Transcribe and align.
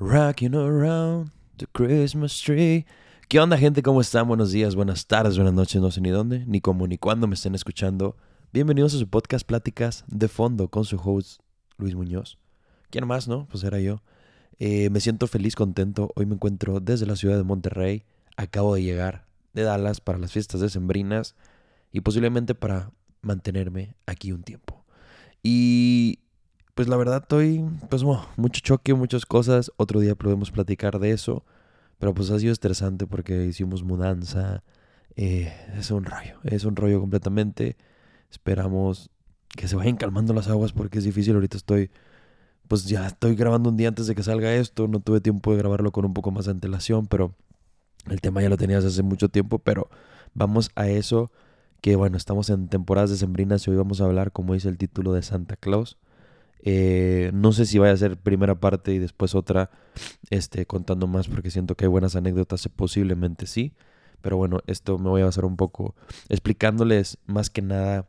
Rocking 0.00 0.54
around 0.54 1.32
the 1.56 1.66
Christmas 1.66 2.40
tree. 2.40 2.86
¿Qué 3.28 3.40
onda, 3.40 3.58
gente? 3.58 3.82
¿Cómo 3.82 4.00
están? 4.00 4.28
Buenos 4.28 4.52
días, 4.52 4.76
buenas 4.76 5.08
tardes, 5.08 5.34
buenas 5.34 5.54
noches, 5.54 5.82
no 5.82 5.90
sé 5.90 6.00
ni 6.00 6.10
dónde, 6.10 6.46
ni 6.46 6.60
cómo, 6.60 6.86
ni 6.86 6.98
cuándo 6.98 7.26
me 7.26 7.34
estén 7.34 7.56
escuchando. 7.56 8.16
Bienvenidos 8.52 8.94
a 8.94 8.98
su 8.98 9.08
podcast 9.08 9.44
Pláticas 9.44 10.04
de 10.06 10.28
Fondo 10.28 10.68
con 10.68 10.84
su 10.84 11.00
host 11.02 11.40
Luis 11.78 11.96
Muñoz. 11.96 12.38
¿Quién 12.90 13.08
más, 13.08 13.26
no? 13.26 13.48
Pues 13.50 13.64
era 13.64 13.80
yo. 13.80 14.00
Eh, 14.60 14.88
me 14.90 15.00
siento 15.00 15.26
feliz, 15.26 15.56
contento. 15.56 16.12
Hoy 16.14 16.26
me 16.26 16.34
encuentro 16.34 16.78
desde 16.78 17.04
la 17.04 17.16
ciudad 17.16 17.36
de 17.36 17.42
Monterrey. 17.42 18.04
Acabo 18.36 18.76
de 18.76 18.84
llegar 18.84 19.26
de 19.52 19.62
Dallas 19.62 20.00
para 20.00 20.18
las 20.18 20.30
fiestas 20.30 20.60
decembrinas 20.60 21.34
y 21.90 22.02
posiblemente 22.02 22.54
para 22.54 22.92
mantenerme 23.20 23.96
aquí 24.06 24.30
un 24.30 24.44
tiempo. 24.44 24.84
Y 25.42 26.20
pues 26.78 26.86
la 26.86 26.96
verdad 26.96 27.22
estoy, 27.22 27.64
pues 27.90 28.04
mucho 28.04 28.60
choque, 28.60 28.94
muchas 28.94 29.26
cosas. 29.26 29.72
Otro 29.78 29.98
día 29.98 30.14
podemos 30.14 30.52
platicar 30.52 31.00
de 31.00 31.10
eso. 31.10 31.44
Pero 31.98 32.14
pues 32.14 32.30
ha 32.30 32.38
sido 32.38 32.52
estresante 32.52 33.04
porque 33.04 33.46
hicimos 33.46 33.82
mudanza. 33.82 34.62
Eh, 35.16 35.52
es 35.76 35.90
un 35.90 36.04
rollo, 36.04 36.38
es 36.44 36.64
un 36.64 36.76
rollo 36.76 37.00
completamente. 37.00 37.76
Esperamos 38.30 39.10
que 39.56 39.66
se 39.66 39.74
vayan 39.74 39.96
calmando 39.96 40.32
las 40.32 40.46
aguas 40.46 40.72
porque 40.72 40.98
es 40.98 41.04
difícil. 41.04 41.34
Ahorita 41.34 41.56
estoy, 41.56 41.90
pues 42.68 42.84
ya 42.84 43.08
estoy 43.08 43.34
grabando 43.34 43.70
un 43.70 43.76
día 43.76 43.88
antes 43.88 44.06
de 44.06 44.14
que 44.14 44.22
salga 44.22 44.54
esto. 44.54 44.86
No 44.86 45.00
tuve 45.00 45.20
tiempo 45.20 45.50
de 45.50 45.58
grabarlo 45.58 45.90
con 45.90 46.04
un 46.04 46.14
poco 46.14 46.30
más 46.30 46.44
de 46.44 46.52
antelación, 46.52 47.08
pero 47.08 47.34
el 48.08 48.20
tema 48.20 48.40
ya 48.40 48.50
lo 48.50 48.56
tenías 48.56 48.84
hace 48.84 49.02
mucho 49.02 49.28
tiempo. 49.30 49.58
Pero 49.58 49.90
vamos 50.32 50.70
a 50.76 50.86
eso, 50.86 51.32
que 51.80 51.96
bueno, 51.96 52.16
estamos 52.16 52.50
en 52.50 52.68
temporadas 52.68 53.10
decembrinas 53.10 53.66
y 53.66 53.72
hoy 53.72 53.76
vamos 53.78 54.00
a 54.00 54.04
hablar, 54.04 54.30
como 54.30 54.54
dice 54.54 54.68
el 54.68 54.78
título, 54.78 55.12
de 55.12 55.22
Santa 55.22 55.56
Claus. 55.56 55.98
Eh, 56.60 57.30
no 57.34 57.52
sé 57.52 57.66
si 57.66 57.78
vaya 57.78 57.92
a 57.92 57.96
ser 57.96 58.16
primera 58.16 58.58
parte 58.58 58.92
y 58.92 58.98
después 58.98 59.34
otra 59.34 59.70
este, 60.30 60.66
contando 60.66 61.06
más 61.06 61.28
porque 61.28 61.50
siento 61.50 61.76
que 61.76 61.84
hay 61.84 61.88
buenas 61.88 62.16
anécdotas, 62.16 62.68
posiblemente 62.68 63.46
sí. 63.46 63.72
Pero 64.20 64.36
bueno, 64.36 64.60
esto 64.66 64.98
me 64.98 65.08
voy 65.08 65.22
a 65.22 65.26
basar 65.26 65.44
un 65.44 65.56
poco 65.56 65.94
explicándoles 66.28 67.18
más 67.26 67.50
que 67.50 67.62
nada, 67.62 68.08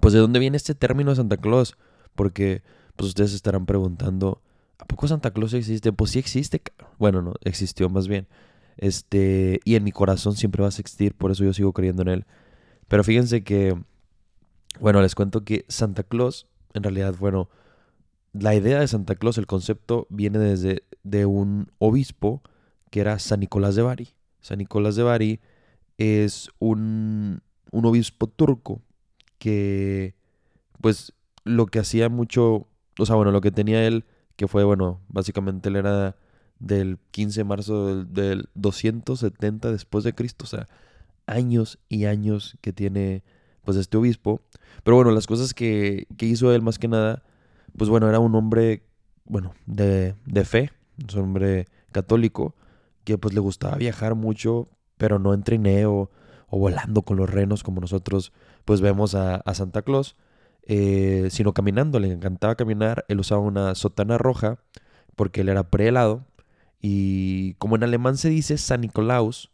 pues 0.00 0.14
de 0.14 0.20
dónde 0.20 0.38
viene 0.38 0.56
este 0.56 0.74
término 0.74 1.10
de 1.10 1.16
Santa 1.16 1.36
Claus. 1.36 1.76
Porque 2.14 2.62
pues 2.96 3.10
ustedes 3.10 3.32
estarán 3.32 3.64
preguntando, 3.64 4.42
¿a 4.78 4.84
poco 4.86 5.06
Santa 5.06 5.30
Claus 5.32 5.54
existe? 5.54 5.92
Pues 5.92 6.10
sí 6.12 6.18
existe. 6.18 6.60
Bueno, 6.98 7.22
no, 7.22 7.34
existió 7.44 7.88
más 7.88 8.08
bien. 8.08 8.26
Este, 8.76 9.60
y 9.64 9.76
en 9.76 9.84
mi 9.84 9.92
corazón 9.92 10.34
siempre 10.34 10.62
va 10.62 10.68
a 10.68 10.70
existir, 10.70 11.14
por 11.14 11.30
eso 11.30 11.44
yo 11.44 11.52
sigo 11.52 11.72
creyendo 11.72 12.02
en 12.02 12.08
él. 12.08 12.26
Pero 12.88 13.04
fíjense 13.04 13.44
que, 13.44 13.76
bueno, 14.80 15.00
les 15.02 15.14
cuento 15.14 15.44
que 15.44 15.64
Santa 15.68 16.02
Claus 16.02 16.46
en 16.74 16.82
realidad, 16.82 17.14
bueno, 17.18 17.48
la 18.32 18.54
idea 18.54 18.80
de 18.80 18.88
Santa 18.88 19.14
Claus, 19.14 19.38
el 19.38 19.46
concepto, 19.46 20.06
viene 20.10 20.38
desde 20.38 20.84
de 21.02 21.26
un 21.26 21.70
obispo 21.78 22.42
que 22.90 23.00
era 23.00 23.18
San 23.18 23.40
Nicolás 23.40 23.74
de 23.74 23.82
Bari. 23.82 24.08
San 24.40 24.58
Nicolás 24.58 24.96
de 24.96 25.02
Bari 25.02 25.40
es 25.96 26.50
un, 26.58 27.42
un 27.70 27.86
obispo 27.86 28.26
turco 28.26 28.82
que, 29.38 30.14
pues, 30.80 31.12
lo 31.44 31.66
que 31.66 31.78
hacía 31.78 32.08
mucho, 32.08 32.68
o 32.98 33.06
sea, 33.06 33.16
bueno, 33.16 33.30
lo 33.32 33.40
que 33.40 33.50
tenía 33.50 33.86
él, 33.86 34.04
que 34.36 34.48
fue, 34.48 34.64
bueno, 34.64 35.00
básicamente 35.08 35.68
él 35.68 35.76
era 35.76 36.16
del 36.58 36.98
15 37.10 37.40
de 37.40 37.44
marzo 37.44 37.86
del, 37.86 38.12
del 38.12 38.48
270 38.54 39.70
después 39.72 40.04
de 40.04 40.14
Cristo, 40.14 40.44
o 40.44 40.48
sea, 40.48 40.68
años 41.26 41.78
y 41.88 42.06
años 42.06 42.56
que 42.60 42.72
tiene, 42.72 43.22
pues, 43.68 43.76
este 43.76 43.98
obispo. 43.98 44.40
Pero 44.82 44.96
bueno, 44.96 45.10
las 45.10 45.26
cosas 45.26 45.52
que, 45.52 46.06
que 46.16 46.24
hizo 46.24 46.54
él 46.54 46.62
más 46.62 46.78
que 46.78 46.88
nada, 46.88 47.22
pues 47.76 47.90
bueno, 47.90 48.08
era 48.08 48.18
un 48.18 48.34
hombre, 48.34 48.82
bueno, 49.26 49.52
de, 49.66 50.14
de 50.24 50.44
fe, 50.46 50.72
un 51.14 51.20
hombre 51.20 51.66
católico, 51.92 52.54
que 53.04 53.18
pues 53.18 53.34
le 53.34 53.40
gustaba 53.40 53.76
viajar 53.76 54.14
mucho, 54.14 54.68
pero 54.96 55.18
no 55.18 55.34
en 55.34 55.42
trineo 55.42 56.10
o 56.48 56.58
volando 56.58 57.02
con 57.02 57.18
los 57.18 57.28
renos 57.28 57.62
como 57.62 57.82
nosotros 57.82 58.32
pues 58.64 58.80
vemos 58.80 59.14
a, 59.14 59.36
a 59.36 59.52
Santa 59.52 59.82
Claus, 59.82 60.16
eh, 60.62 61.28
sino 61.30 61.52
caminando, 61.52 62.00
le 62.00 62.10
encantaba 62.10 62.54
caminar, 62.54 63.04
él 63.08 63.20
usaba 63.20 63.42
una 63.42 63.74
sotana 63.74 64.16
roja 64.16 64.60
porque 65.14 65.42
él 65.42 65.50
era 65.50 65.68
prehelado 65.68 66.24
y 66.80 67.52
como 67.58 67.76
en 67.76 67.82
alemán 67.82 68.16
se 68.16 68.30
dice 68.30 68.56
San 68.56 68.80
Nicolaus, 68.80 69.50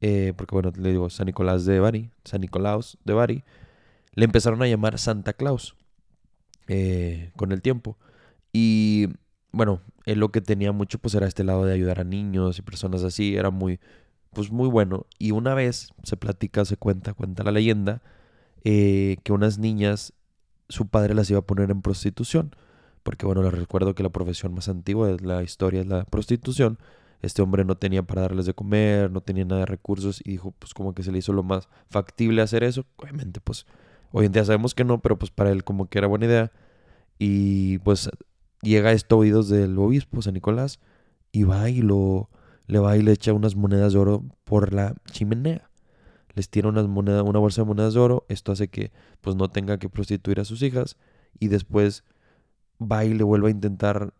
eh, 0.00 0.34
porque 0.36 0.54
bueno, 0.54 0.70
le 0.78 0.90
digo 0.90 1.10
San 1.10 1.26
Nicolás 1.26 1.64
de 1.64 1.80
Bari, 1.80 2.10
San 2.24 2.42
Nicolaus 2.42 2.96
de 3.04 3.12
Bari, 3.12 3.44
le 4.16 4.24
empezaron 4.24 4.60
a 4.62 4.66
llamar 4.66 4.98
Santa 4.98 5.34
Claus 5.34 5.76
eh, 6.66 7.30
con 7.36 7.52
el 7.52 7.62
tiempo. 7.62 7.96
Y 8.52 9.08
bueno, 9.52 9.82
él 10.06 10.18
lo 10.18 10.32
que 10.32 10.40
tenía 10.40 10.72
mucho 10.72 10.98
pues 10.98 11.14
era 11.14 11.28
este 11.28 11.44
lado 11.44 11.64
de 11.64 11.74
ayudar 11.74 12.00
a 12.00 12.04
niños 12.04 12.58
y 12.58 12.62
personas 12.62 13.04
así, 13.04 13.36
era 13.36 13.50
muy, 13.50 13.78
pues 14.32 14.50
muy 14.50 14.68
bueno. 14.68 15.06
Y 15.18 15.30
una 15.30 15.54
vez 15.54 15.90
se 16.02 16.16
platica, 16.16 16.64
se 16.64 16.76
cuenta, 16.76 17.12
cuenta 17.14 17.44
la 17.44 17.52
leyenda, 17.52 18.02
eh, 18.64 19.18
que 19.22 19.32
unas 19.32 19.58
niñas, 19.58 20.14
su 20.68 20.88
padre 20.88 21.14
las 21.14 21.30
iba 21.30 21.40
a 21.40 21.46
poner 21.46 21.70
en 21.70 21.82
prostitución. 21.82 22.56
Porque 23.02 23.26
bueno, 23.26 23.42
les 23.42 23.52
recuerdo 23.52 23.94
que 23.94 24.02
la 24.02 24.08
profesión 24.08 24.54
más 24.54 24.68
antigua 24.68 25.08
de 25.08 25.20
la 25.24 25.42
historia 25.42 25.80
es 25.80 25.86
la 25.86 26.04
prostitución. 26.06 26.78
Este 27.22 27.42
hombre 27.42 27.64
no 27.64 27.76
tenía 27.76 28.02
para 28.02 28.22
darles 28.22 28.46
de 28.46 28.54
comer, 28.54 29.10
no 29.10 29.20
tenía 29.20 29.44
nada 29.44 29.60
de 29.60 29.66
recursos 29.66 30.20
y 30.24 30.32
dijo 30.32 30.52
pues 30.58 30.74
como 30.74 30.94
que 30.94 31.02
se 31.02 31.12
le 31.12 31.18
hizo 31.18 31.32
lo 31.32 31.42
más 31.42 31.68
factible 31.88 32.42
hacer 32.42 32.64
eso. 32.64 32.84
Obviamente 32.96 33.40
pues 33.40 33.66
Hoy 34.18 34.24
en 34.24 34.32
día 34.32 34.46
sabemos 34.46 34.74
que 34.74 34.82
no, 34.82 35.02
pero 35.02 35.18
pues 35.18 35.30
para 35.30 35.50
él 35.50 35.62
como 35.62 35.90
que 35.90 35.98
era 35.98 36.06
buena 36.06 36.24
idea. 36.24 36.50
Y 37.18 37.76
pues 37.80 38.08
llega 38.62 38.92
esto 38.92 39.16
a 39.16 39.18
oídos 39.18 39.50
del 39.50 39.78
obispo 39.78 40.22
San 40.22 40.32
Nicolás 40.32 40.80
y 41.32 41.42
va 41.42 41.68
y 41.68 41.82
lo 41.82 42.30
le 42.66 42.78
va 42.78 42.96
y 42.96 43.02
le 43.02 43.12
echa 43.12 43.34
unas 43.34 43.56
monedas 43.56 43.92
de 43.92 43.98
oro 43.98 44.24
por 44.44 44.72
la 44.72 44.94
chimenea. 45.10 45.68
Les 46.32 46.48
tira 46.48 46.70
unas 46.70 46.86
una 46.86 47.38
bolsa 47.38 47.60
de 47.60 47.66
monedas 47.66 47.92
de 47.92 48.00
oro. 48.00 48.24
Esto 48.30 48.52
hace 48.52 48.68
que 48.68 48.90
pues 49.20 49.36
no 49.36 49.50
tenga 49.50 49.76
que 49.76 49.90
prostituir 49.90 50.40
a 50.40 50.46
sus 50.46 50.62
hijas. 50.62 50.96
Y 51.38 51.48
después 51.48 52.02
va 52.80 53.04
y 53.04 53.12
le 53.12 53.22
vuelve 53.22 53.48
a 53.48 53.50
intentar 53.50 54.14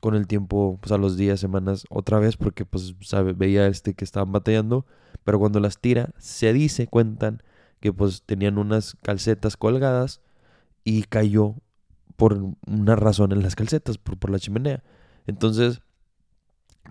con 0.00 0.14
el 0.14 0.28
tiempo, 0.28 0.78
pues 0.80 0.92
a 0.92 0.96
los 0.96 1.16
días, 1.16 1.40
semanas, 1.40 1.86
otra 1.90 2.20
vez, 2.20 2.36
porque 2.36 2.64
pues 2.64 2.94
sabe, 3.00 3.32
veía 3.32 3.66
este 3.66 3.94
que 3.94 4.04
estaban 4.04 4.30
batallando. 4.30 4.86
Pero 5.24 5.40
cuando 5.40 5.58
las 5.58 5.80
tira, 5.80 6.10
se 6.18 6.52
dice, 6.52 6.86
cuentan, 6.86 7.42
que 7.80 7.92
pues 7.92 8.22
tenían 8.24 8.58
unas 8.58 8.96
calcetas 9.02 9.56
colgadas 9.56 10.20
y 10.84 11.04
cayó 11.04 11.56
por 12.16 12.38
una 12.66 12.96
razón 12.96 13.32
en 13.32 13.42
las 13.42 13.56
calcetas, 13.56 13.98
por, 13.98 14.18
por 14.18 14.30
la 14.30 14.38
chimenea. 14.38 14.82
Entonces, 15.26 15.80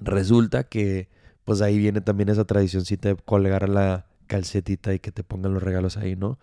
resulta 0.01 0.63
que 0.63 1.09
pues 1.45 1.61
ahí 1.61 1.77
viene 1.77 2.01
también 2.01 2.29
esa 2.29 2.45
tradicióncita 2.45 3.09
de 3.09 3.16
colgar 3.16 3.69
la 3.69 4.05
calcetita 4.27 4.94
y 4.94 5.00
que 5.00 5.11
te 5.11 5.23
pongan 5.23 5.53
los 5.53 5.63
regalos 5.63 5.97
ahí, 5.97 6.16
¿no? 6.16 6.38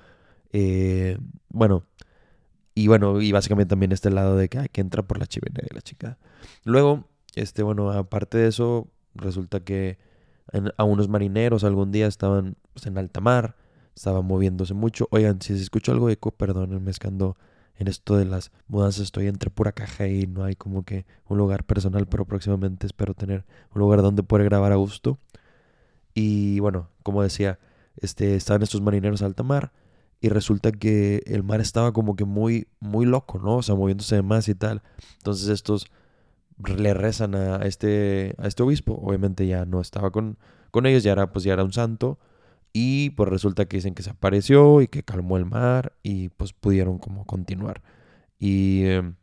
Eh, 0.53 1.19
bueno, 1.49 1.85
y 2.75 2.89
bueno, 2.89 3.21
y 3.21 3.33
básicamente 3.33 3.71
también 3.71 3.93
este 3.93 4.11
lado 4.11 4.37
de 4.37 4.49
que, 4.49 4.59
hay 4.59 4.69
que 4.69 4.81
entra 4.81 5.03
por 5.03 5.19
la 5.19 5.27
chimenea 5.27 5.65
de 5.69 5.75
la 5.75 5.81
chica. 5.81 6.19
Luego, 6.65 7.09
este, 7.35 7.63
bueno, 7.63 7.91
aparte 7.93 8.39
de 8.39 8.49
eso, 8.49 8.89
resulta 9.15 9.61
que 9.61 9.99
a 10.77 10.85
unos 10.85 11.09
marineros 11.09 11.65
algún 11.65 11.91
día 11.91 12.07
estaban 12.07 12.57
pues, 12.73 12.87
en 12.87 12.99
alta 12.99 13.21
mar 13.21 13.57
estaba 13.97 14.23
moviéndose 14.23 14.75
mucho. 14.75 15.09
Oigan, 15.11 15.41
si 15.41 15.57
se 15.57 15.63
escucha 15.63 15.91
algo 15.91 16.07
de 16.07 16.13
eco, 16.15 16.31
perdónenme, 16.31 16.91
es 16.91 16.99
que 16.99 17.09
ando 17.09 17.37
en 17.79 17.89
esto 17.89 18.17
de 18.17 18.27
las 18.27 18.53
mudanzas, 18.69 19.05
estoy 19.05 19.27
entre 19.27 19.51
pura 19.51 19.73
caja 19.73 20.07
y 20.07 20.27
no 20.27 20.45
hay 20.45 20.55
como 20.55 20.85
que 20.85 21.07
un 21.27 21.39
lugar 21.39 21.65
personal, 21.65 22.07
pero 22.07 22.25
próximamente 22.25 22.87
espero 22.87 23.15
tener 23.15 23.45
un 23.75 23.81
lugar 23.81 24.03
donde 24.03 24.23
poder 24.23 24.45
grabar 24.45 24.73
a 24.73 24.77
gusto. 24.77 25.19
Y 26.15 26.61
bueno, 26.61 26.91
como 27.03 27.23
decía, 27.23 27.59
este, 27.97 28.37
estaban 28.37 28.63
estos 28.63 28.81
marineros 28.81 29.23
a 29.23 29.27
alta 29.27 29.43
mar 29.43 29.73
y 30.21 30.29
resulta 30.29 30.73
que 30.73 31.23
el 31.27 31.43
mar 31.43 31.61
estaba 31.61 31.93
como 31.93 32.17
que 32.17 32.25
muy, 32.25 32.69
muy 32.81 33.07
loco, 33.07 33.39
¿no? 33.39 33.57
O 33.57 33.63
sea, 33.63 33.75
moviéndose 33.75 34.17
de 34.17 34.23
más 34.23 34.49
y 34.49 34.55
tal. 34.55 34.83
Entonces 35.19 35.49
estos 35.49 35.87
le 36.65 36.95
rezan 36.95 37.35
a 37.35 37.57
este, 37.67 38.35
a 38.39 38.47
este 38.47 38.63
obispo. 38.63 38.99
Obviamente 39.03 39.47
ya 39.47 39.65
no 39.67 39.81
estaba 39.81 40.11
con, 40.11 40.39
con 40.71 40.87
ellos, 40.87 41.03
ya 41.03 41.13
era, 41.13 41.33
pues 41.33 41.45
ya 41.45 41.53
era 41.53 41.65
un 41.65 41.73
santo. 41.73 42.19
Y 42.73 43.11
pues 43.11 43.29
resulta 43.31 43.65
que 43.67 43.79
dicen 43.79 43.95
que 43.95 44.03
se 44.03 44.11
apareció 44.11 44.83
y 44.83 44.89
que 44.89 45.03
calmó 45.03 45.37
el 45.39 45.47
mar 45.47 45.95
y 46.03 46.29
pues 46.31 46.53
pudieron 46.53 46.99
como 46.99 47.25
continuar. 47.27 47.83
Y, 48.39 48.85
em, 48.85 49.15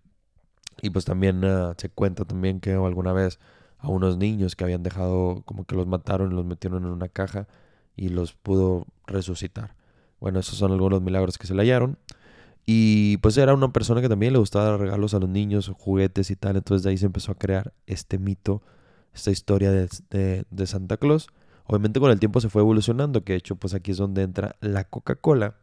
y 0.82 0.90
pues 0.90 1.06
también 1.06 1.44
ah, 1.46 1.76
se 1.78 1.90
cuenta 1.90 2.26
también 2.26 2.60
que 2.60 2.74
alguna 2.74 3.14
vez 3.14 3.40
a 3.78 3.90
unos 3.90 4.18
niños 4.18 4.56
que 4.56 4.64
habían 4.64 4.84
dejado 4.84 5.44
como 5.46 5.66
que 5.66 5.76
los 5.76 5.88
mataron 5.88 6.32
y 6.32 6.36
los 6.36 6.46
metieron 6.46 6.84
en 6.86 6.92
una 6.92 7.10
caja 7.10 7.48
y 7.96 8.10
los 8.10 8.34
pudo 8.34 8.88
resucitar. 9.08 9.76
Bueno, 10.20 10.40
esos 10.40 10.58
son 10.58 10.72
algunos 10.72 11.02
milagros 11.02 11.38
que 11.38 11.48
se 11.48 11.54
le 11.54 11.62
hallaron. 11.64 11.98
Y 12.66 13.18
pues 13.18 13.38
era 13.38 13.54
una 13.54 13.74
persona 13.74 14.02
que 14.02 14.10
también 14.10 14.34
le 14.34 14.40
gustaba 14.40 14.66
dar 14.66 14.80
regalos 14.80 15.14
a 15.14 15.20
los 15.20 15.30
niños, 15.30 15.70
juguetes 15.78 16.32
y 16.32 16.36
tal. 16.38 16.56
Entonces 16.56 16.84
de 16.84 16.92
ahí 16.92 16.98
se 16.98 17.06
empezó 17.08 17.34
a 17.34 17.36
crear 17.36 17.74
este 17.88 18.18
mito, 18.18 18.62
esta 19.14 19.32
historia 19.32 19.70
de, 19.72 20.46
de 20.50 20.68
Santa 20.68 20.98
Claus. 20.98 21.28
Obviamente 21.66 22.00
con 22.00 22.12
el 22.12 22.20
tiempo 22.20 22.42
se 22.42 22.50
fue 22.50 22.62
evolucionando, 22.62 23.24
que 23.24 23.34
de 23.34 23.38
hecho 23.40 23.56
pues 23.56 23.74
aquí 23.74 23.92
es 23.92 23.98
donde 23.98 24.24
entra 24.24 24.56
la 24.60 24.84
Coca-Cola. 24.84 25.56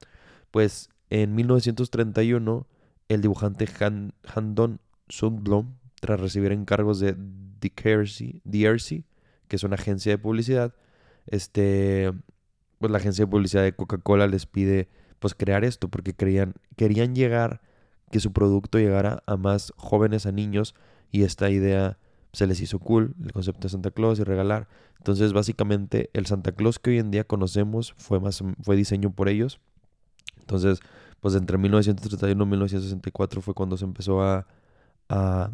Pues 0.50 0.88
en 1.11 1.35
1931 1.35 2.67
el 3.08 3.20
dibujante 3.20 3.69
Han, 3.81 4.14
Handon 4.25 4.81
Sundblom, 5.08 5.75
tras 6.00 6.20
recibir 6.20 6.52
encargos 6.52 7.00
de 7.00 7.14
DRC, 7.61 9.05
que 9.49 9.56
es 9.56 9.64
una 9.64 9.75
agencia 9.75 10.12
de 10.12 10.19
publicidad, 10.19 10.75
este, 11.26 12.12
pues 12.79 12.91
la 12.91 12.99
agencia 12.99 13.25
de 13.25 13.31
publicidad 13.31 13.62
de 13.62 13.75
Coca-Cola 13.75 14.26
les 14.26 14.47
pide 14.47 14.88
pues 15.19 15.35
crear 15.35 15.64
esto 15.64 15.88
porque 15.88 16.14
creían, 16.14 16.55
querían 16.76 17.14
llegar, 17.14 17.61
que 18.11 18.20
su 18.20 18.32
producto 18.32 18.79
llegara 18.79 19.23
a 19.26 19.37
más 19.37 19.73
jóvenes, 19.76 20.26
a 20.26 20.32
niños, 20.32 20.75
y 21.11 21.25
esta 21.25 21.50
idea 21.50 21.99
se 22.32 22.47
les 22.47 22.61
hizo 22.61 22.79
cool, 22.79 23.15
el 23.25 23.32
concepto 23.32 23.62
de 23.62 23.69
Santa 23.71 23.91
Claus 23.91 24.19
y 24.19 24.25
regalar. 24.25 24.69
Entonces, 24.99 25.32
básicamente, 25.32 26.11
el 26.12 26.27
Santa 26.27 26.53
Claus 26.53 26.79
que 26.79 26.91
hoy 26.91 26.99
en 26.99 27.11
día 27.11 27.25
conocemos 27.25 27.94
fue, 27.97 28.21
más, 28.21 28.43
fue 28.62 28.77
diseño 28.77 29.11
por 29.11 29.29
ellos. 29.29 29.61
Entonces, 30.38 30.81
pues 31.21 31.35
entre 31.35 31.59
1931 31.59 32.43
y 32.43 32.47
1964 32.47 33.43
fue 33.43 33.55
cuando 33.55 33.77
se 33.77 33.85
empezó 33.85 34.23
a, 34.23 34.47
a, 35.09 35.50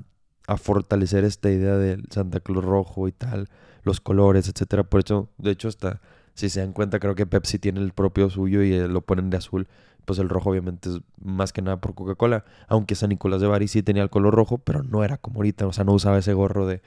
a, 0.47 0.57
fortalecer 0.57 1.25
esta 1.25 1.51
idea 1.51 1.77
del 1.77 2.05
Santa 2.11 2.41
Claus 2.41 2.65
rojo 2.65 3.09
y 3.09 3.13
tal, 3.13 3.49
los 3.83 4.01
colores, 4.01 4.49
etcétera. 4.49 4.85
Por 4.85 5.01
eso, 5.05 5.29
de 5.39 5.51
hecho, 5.51 5.69
hasta 5.69 6.01
si 6.37 6.51
se 6.51 6.61
dan 6.61 6.75
cuenta, 6.75 7.01
creo 7.01 7.15
que 7.15 7.27
Pepsi 7.27 7.59
tiene 7.59 7.81
el 7.81 7.93
propio 7.93 8.29
suyo 8.29 8.63
y 8.63 8.75
eh, 8.75 8.89
lo 8.89 9.01
ponen 9.01 9.31
de 9.31 9.39
azul. 9.39 9.67
Pues 10.07 10.19
el 10.19 10.31
rojo 10.31 10.51
obviamente 10.51 10.89
es 10.89 11.01
más 11.23 11.53
que 11.53 11.61
nada 11.61 11.81
por 11.81 11.95
Coca-Cola. 11.95 12.45
Aunque 12.69 12.95
San 12.95 13.11
Nicolás 13.11 13.43
de 13.43 13.49
Bari 13.49 13.69
sí 13.69 13.83
tenía 13.83 14.03
el 14.03 14.11
color 14.11 14.35
rojo, 14.35 14.59
pero 14.59 14.83
no 14.83 15.05
era 15.05 15.19
como 15.19 15.41
ahorita. 15.41 15.67
O 15.67 15.73
sea, 15.75 15.85
no 15.85 15.93
usaba 15.93 16.19
ese 16.19 16.33
gorro 16.33 16.67
de, 16.67 16.81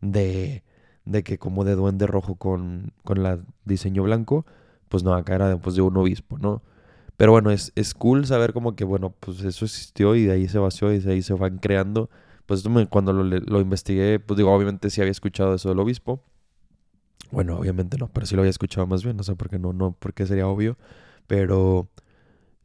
de, 0.00 0.64
de 1.04 1.22
que 1.22 1.38
como 1.38 1.64
de 1.64 1.74
duende 1.74 2.06
rojo 2.06 2.36
con, 2.36 2.92
con 3.04 3.22
la 3.22 3.40
diseño 3.66 4.04
blanco. 4.04 4.46
Pues 4.88 5.04
no, 5.04 5.14
acá 5.14 5.34
era 5.34 5.56
pues, 5.58 5.76
de 5.76 5.82
un 5.82 5.96
obispo, 5.98 6.38
¿no? 6.38 6.62
Pero 7.18 7.32
bueno, 7.32 7.50
es, 7.50 7.72
es 7.76 7.92
cool 7.94 8.26
saber 8.26 8.52
como 8.54 8.76
que, 8.76 8.84
bueno, 8.84 9.14
pues 9.20 9.40
eso 9.42 9.66
existió 9.66 10.16
y 10.16 10.24
de 10.24 10.32
ahí 10.32 10.48
se 10.48 10.58
vació 10.58 10.92
y 10.92 11.00
de 11.00 11.12
ahí 11.12 11.22
se 11.22 11.34
van 11.34 11.58
creando. 11.58 12.08
Pues 12.46 12.64
cuando 12.88 13.12
lo, 13.12 13.60
investigué, 13.60 14.20
pues 14.20 14.38
digo, 14.38 14.52
obviamente 14.52 14.90
sí 14.90 15.00
había 15.00 15.12
escuchado 15.12 15.54
eso 15.54 15.68
del 15.68 15.80
obispo 15.80 16.22
bueno, 17.30 17.56
obviamente 17.56 17.96
no, 17.98 18.08
pero 18.08 18.26
sí 18.26 18.34
lo 18.34 18.42
había 18.42 18.50
escuchado 18.50 18.86
más 18.86 19.04
bien, 19.04 19.16
no 19.16 19.22
sé 19.22 19.36
por 19.36 19.48
qué 19.48 19.58
no, 19.58 19.72
no, 19.72 19.96
porque 19.98 20.26
sería 20.26 20.48
obvio, 20.48 20.76
pero 21.26 21.88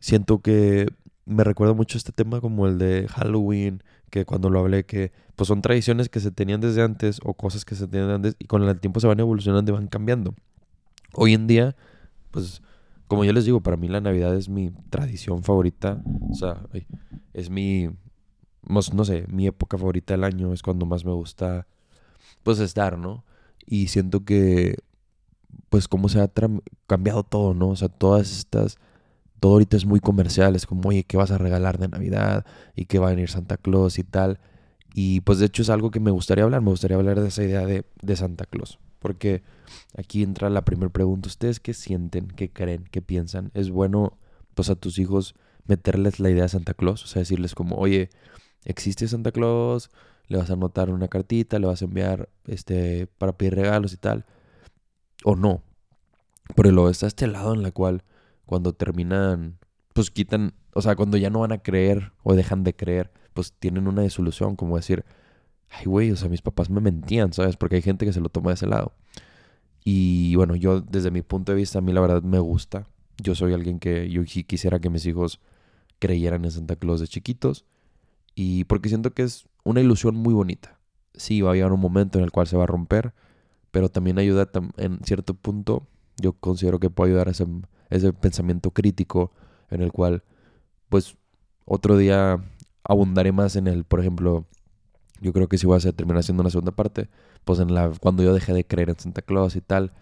siento 0.05 0.37
que 0.37 0.85
me 1.25 1.43
recuerda 1.43 1.73
mucho 1.73 1.97
este 1.97 2.11
tema 2.11 2.39
como 2.39 2.67
el 2.67 2.77
de 2.77 3.07
Halloween, 3.07 3.81
que 4.11 4.23
cuando 4.23 4.51
lo 4.51 4.59
hablé, 4.59 4.85
que 4.85 5.11
pues 5.35 5.47
son 5.47 5.63
tradiciones 5.63 6.09
que 6.09 6.19
se 6.19 6.29
tenían 6.29 6.61
desde 6.61 6.83
antes 6.83 7.19
o 7.23 7.33
cosas 7.33 7.65
que 7.65 7.73
se 7.73 7.87
tenían 7.87 8.11
antes 8.11 8.35
y 8.37 8.45
con 8.45 8.61
el 8.61 8.79
tiempo 8.79 8.99
se 8.99 9.07
van 9.07 9.19
evolucionando 9.19 9.71
y 9.71 9.73
van 9.73 9.87
cambiando. 9.87 10.35
Hoy 11.13 11.33
en 11.33 11.47
día, 11.47 11.75
pues 12.29 12.61
como 13.07 13.25
yo 13.25 13.33
les 13.33 13.45
digo, 13.45 13.61
para 13.61 13.77
mí 13.77 13.87
la 13.87 13.99
Navidad 13.99 14.35
es 14.35 14.47
mi 14.47 14.69
tradición 14.91 15.41
favorita, 15.41 16.03
o 16.29 16.35
sea, 16.35 16.61
es 17.33 17.49
mi, 17.49 17.89
no 18.61 19.05
sé, 19.05 19.25
mi 19.27 19.47
época 19.47 19.79
favorita 19.79 20.13
del 20.13 20.23
año, 20.23 20.53
es 20.53 20.61
cuando 20.61 20.85
más 20.85 21.03
me 21.03 21.13
gusta 21.13 21.65
pues 22.43 22.59
estar, 22.59 22.99
¿no? 22.99 23.23
Y 23.65 23.87
siento 23.87 24.23
que, 24.23 24.77
pues, 25.69 25.87
cómo 25.87 26.09
se 26.09 26.21
ha 26.21 26.31
cambiado 26.85 27.23
todo, 27.23 27.55
¿no? 27.55 27.69
O 27.69 27.75
sea, 27.75 27.89
todas 27.89 28.31
estas. 28.37 28.77
Todo 29.45 29.53
ahorita 29.53 29.77
es 29.77 29.85
muy 29.85 29.99
comercial. 29.99 30.55
Es 30.55 30.65
como, 30.65 30.89
oye, 30.89 31.03
¿qué 31.03 31.17
vas 31.17 31.29
a 31.29 31.37
regalar 31.37 31.77
de 31.77 31.87
Navidad? 31.87 32.47
¿Y 32.75 32.85
qué 32.85 32.97
va 32.97 33.09
a 33.09 33.09
venir 33.11 33.29
Santa 33.29 33.57
Claus 33.57 33.99
y 33.99 34.03
tal? 34.03 34.39
Y 34.95 35.21
pues, 35.21 35.37
de 35.37 35.45
hecho, 35.45 35.61
es 35.61 35.69
algo 35.69 35.91
que 35.91 35.99
me 35.99 36.09
gustaría 36.09 36.45
hablar. 36.45 36.61
Me 36.61 36.71
gustaría 36.71 36.97
hablar 36.97 37.21
de 37.21 37.27
esa 37.27 37.43
idea 37.43 37.63
de, 37.63 37.85
de 38.01 38.15
Santa 38.15 38.47
Claus. 38.47 38.79
Porque 38.97 39.43
aquí 39.95 40.23
entra 40.23 40.49
la 40.49 40.65
primera 40.65 40.91
pregunta. 40.91 41.27
¿Ustedes 41.27 41.59
qué 41.59 41.75
sienten? 41.75 42.29
¿Qué 42.29 42.51
creen? 42.51 42.85
¿Qué 42.89 43.03
piensan? 43.03 43.51
¿Es 43.53 43.69
bueno, 43.69 44.17
pues, 44.55 44.71
a 44.71 44.75
tus 44.75 44.97
hijos 44.97 45.35
meterles 45.67 46.19
la 46.19 46.31
idea 46.31 46.41
de 46.41 46.49
Santa 46.49 46.73
Claus? 46.73 47.03
O 47.03 47.07
sea, 47.07 47.19
decirles 47.19 47.53
como, 47.53 47.75
oye, 47.75 48.09
¿existe 48.63 49.07
Santa 49.07 49.31
Claus? 49.31 49.91
le 50.27 50.39
vas 50.39 50.49
a 50.49 50.53
anotar 50.53 50.89
una 50.89 51.07
cartita, 51.07 51.59
le 51.59 51.67
vas 51.67 51.83
a 51.83 51.85
enviar 51.85 52.29
este 52.47 53.05
para 53.05 53.37
pedir 53.37 53.53
regalos 53.53 53.93
y 53.93 53.97
tal. 53.97 54.25
O 55.23 55.35
no. 55.35 55.61
Pero 56.55 56.71
luego 56.71 56.89
está 56.89 57.05
este 57.05 57.27
lado 57.27 57.53
en 57.53 57.61
la 57.61 57.71
cual 57.71 58.03
cuando 58.45 58.73
terminan, 58.73 59.57
pues 59.93 60.11
quitan, 60.11 60.53
o 60.73 60.81
sea, 60.81 60.95
cuando 60.95 61.17
ya 61.17 61.29
no 61.29 61.39
van 61.39 61.51
a 61.51 61.59
creer 61.59 62.11
o 62.23 62.33
dejan 62.33 62.63
de 62.63 62.75
creer, 62.75 63.11
pues 63.33 63.53
tienen 63.53 63.87
una 63.87 64.01
disolución, 64.01 64.55
como 64.55 64.77
decir, 64.77 65.05
ay, 65.69 65.85
güey, 65.85 66.11
o 66.11 66.15
sea, 66.15 66.29
mis 66.29 66.41
papás 66.41 66.69
me 66.69 66.81
mentían, 66.81 67.33
¿sabes? 67.33 67.57
Porque 67.57 67.77
hay 67.77 67.81
gente 67.81 68.05
que 68.05 68.13
se 68.13 68.21
lo 68.21 68.29
toma 68.29 68.51
de 68.51 68.55
ese 68.55 68.67
lado. 68.67 68.93
Y 69.83 70.35
bueno, 70.35 70.55
yo 70.55 70.81
desde 70.81 71.11
mi 71.11 71.21
punto 71.21 71.51
de 71.51 71.57
vista, 71.57 71.79
a 71.79 71.81
mí 71.81 71.93
la 71.93 72.01
verdad 72.01 72.23
me 72.23 72.39
gusta. 72.39 72.87
Yo 73.17 73.35
soy 73.35 73.53
alguien 73.53 73.79
que 73.79 74.09
yo 74.09 74.23
quisiera 74.23 74.79
que 74.79 74.89
mis 74.89 75.05
hijos 75.05 75.39
creyeran 75.99 76.43
en 76.45 76.51
Santa 76.51 76.75
Claus 76.75 76.99
de 76.99 77.07
chiquitos. 77.07 77.65
Y 78.33 78.65
porque 78.65 78.89
siento 78.89 79.13
que 79.13 79.23
es 79.23 79.47
una 79.63 79.81
ilusión 79.81 80.15
muy 80.15 80.33
bonita. 80.33 80.79
Sí, 81.13 81.41
va 81.41 81.51
a 81.51 81.53
llegar 81.53 81.71
un 81.71 81.79
momento 81.79 82.17
en 82.17 82.25
el 82.25 82.31
cual 82.31 82.47
se 82.47 82.57
va 82.57 82.63
a 82.63 82.67
romper, 82.67 83.13
pero 83.71 83.89
también 83.89 84.17
ayuda 84.17 84.49
en 84.77 84.99
cierto 85.03 85.33
punto, 85.33 85.87
yo 86.17 86.33
considero 86.33 86.79
que 86.79 86.89
puede 86.89 87.11
ayudar 87.11 87.27
a 87.27 87.31
ese, 87.31 87.45
ese 87.89 88.13
pensamiento 88.13 88.71
crítico 88.71 89.31
en 89.69 89.81
el 89.81 89.91
cual, 89.91 90.23
pues, 90.89 91.17
otro 91.65 91.97
día 91.97 92.43
abundaré 92.83 93.31
más 93.31 93.55
en 93.55 93.67
el, 93.67 93.83
por 93.83 93.99
ejemplo, 93.99 94.45
yo 95.21 95.33
creo 95.33 95.47
que 95.47 95.57
si 95.57 95.65
voy 95.65 95.77
a 95.77 95.91
terminar 95.91 96.19
haciendo 96.19 96.41
una 96.41 96.49
segunda 96.49 96.71
parte, 96.71 97.09
pues 97.43 97.59
en 97.59 97.73
la, 97.73 97.91
cuando 97.99 98.23
yo 98.23 98.33
dejé 98.33 98.53
de 98.53 98.65
creer 98.65 98.89
en 98.89 98.99
Santa 98.99 99.21
Claus 99.21 99.55
y 99.55 99.61
tal, 99.61 99.93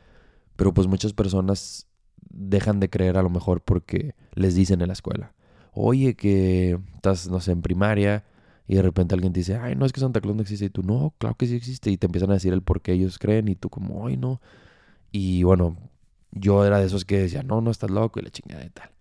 pero 0.56 0.74
pues 0.74 0.88
muchas 0.88 1.14
personas 1.14 1.88
dejan 2.30 2.80
de 2.80 2.90
creer 2.90 3.18
a 3.18 3.24
lo 3.24 3.30
mejor 3.30 3.62
porque 3.62 4.16
les 4.34 4.56
dicen 4.56 4.82
en 4.82 4.88
la 4.88 4.94
escuela, 4.94 5.34
oye 5.74 6.16
que 6.16 6.80
estás, 6.96 7.30
no 7.30 7.40
sé, 7.40 7.52
en 7.52 7.62
primaria 7.62 8.26
y 8.68 8.76
de 8.76 8.82
repente 8.82 9.14
alguien 9.14 9.34
te 9.34 9.42
dice, 9.42 9.58
ay, 9.58 9.76
no, 9.76 9.86
es 9.86 9.92
que 9.92 10.00
Santa 10.00 10.22
Claus 10.22 10.36
no 10.36 10.42
existe. 10.42 10.66
Y 10.66 10.70
tú, 10.70 10.84
no, 10.84 11.14
claro 11.18 11.36
que 11.36 11.48
sí 11.48 11.56
existe. 11.56 11.92
Y 11.92 11.98
te 11.98 12.06
empiezan 12.06 12.32
a 12.32 12.36
decir 12.36 12.54
el 12.54 12.62
por 12.62 12.82
qué 12.82 12.94
ellos 12.94 13.20
creen. 13.20 13.48
Y 13.50 13.56
tú 13.56 13.70
como, 13.70 14.08
ay, 14.08 14.18
no. 14.18 14.42
Y 15.12 15.44
bueno, 15.44 15.78
yo 16.34 16.66
era 16.66 16.80
de 16.80 16.86
esos 16.86 17.06
que 17.06 17.20
decía, 17.20 17.44
no, 17.44 17.62
no 17.62 17.72
estás 17.72 17.92
loco 17.92 18.20
y 18.20 18.24
la 18.24 18.30
chingada 18.30 18.66
y 18.66 18.70
tal. 18.70 18.92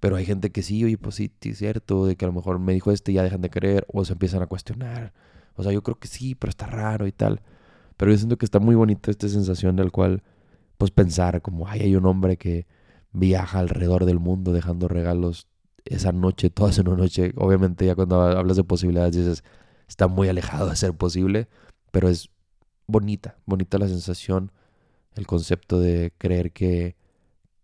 Pero 0.00 0.16
hay 0.16 0.24
gente 0.24 0.50
que 0.50 0.62
sí, 0.62 0.84
oye, 0.84 0.98
pues 0.98 1.16
sí, 1.16 1.32
es 1.42 1.58
cierto, 1.58 2.06
de 2.06 2.16
que 2.16 2.24
a 2.24 2.28
lo 2.28 2.34
mejor 2.34 2.58
me 2.58 2.72
dijo 2.72 2.90
este 2.90 3.12
y 3.12 3.16
ya 3.16 3.22
dejan 3.22 3.42
de 3.42 3.50
creer 3.50 3.86
o 3.92 4.04
se 4.04 4.14
empiezan 4.14 4.42
a 4.42 4.46
cuestionar. 4.46 5.12
O 5.54 5.62
sea, 5.62 5.72
yo 5.72 5.82
creo 5.82 5.98
que 5.98 6.08
sí, 6.08 6.34
pero 6.34 6.50
está 6.50 6.66
raro 6.66 7.06
y 7.06 7.12
tal. 7.12 7.42
Pero 7.96 8.12
yo 8.12 8.18
siento 8.18 8.38
que 8.38 8.46
está 8.46 8.60
muy 8.60 8.74
bonita 8.74 9.10
esta 9.10 9.28
sensación 9.28 9.76
del 9.76 9.92
cual, 9.92 10.22
pues 10.78 10.90
pensar 10.90 11.42
como, 11.42 11.68
ay, 11.68 11.80
hay 11.82 11.96
un 11.96 12.06
hombre 12.06 12.38
que 12.38 12.66
viaja 13.12 13.58
alrededor 13.58 14.06
del 14.06 14.18
mundo 14.20 14.52
dejando 14.52 14.88
regalos 14.88 15.48
esa 15.84 16.12
noche, 16.12 16.50
todas 16.50 16.78
en 16.78 16.88
una 16.88 16.98
noche, 16.98 17.32
obviamente 17.36 17.86
ya 17.86 17.94
cuando 17.94 18.22
hablas 18.22 18.56
de 18.56 18.64
posibilidades 18.64 19.16
dices, 19.16 19.44
está 19.88 20.08
muy 20.08 20.28
alejado 20.28 20.68
de 20.68 20.76
ser 20.76 20.94
posible, 20.94 21.48
pero 21.90 22.08
es 22.08 22.30
bonita, 22.86 23.38
bonita 23.46 23.78
la 23.78 23.88
sensación, 23.88 24.52
el 25.14 25.26
concepto 25.26 25.80
de 25.80 26.12
creer 26.18 26.52
que, 26.52 26.96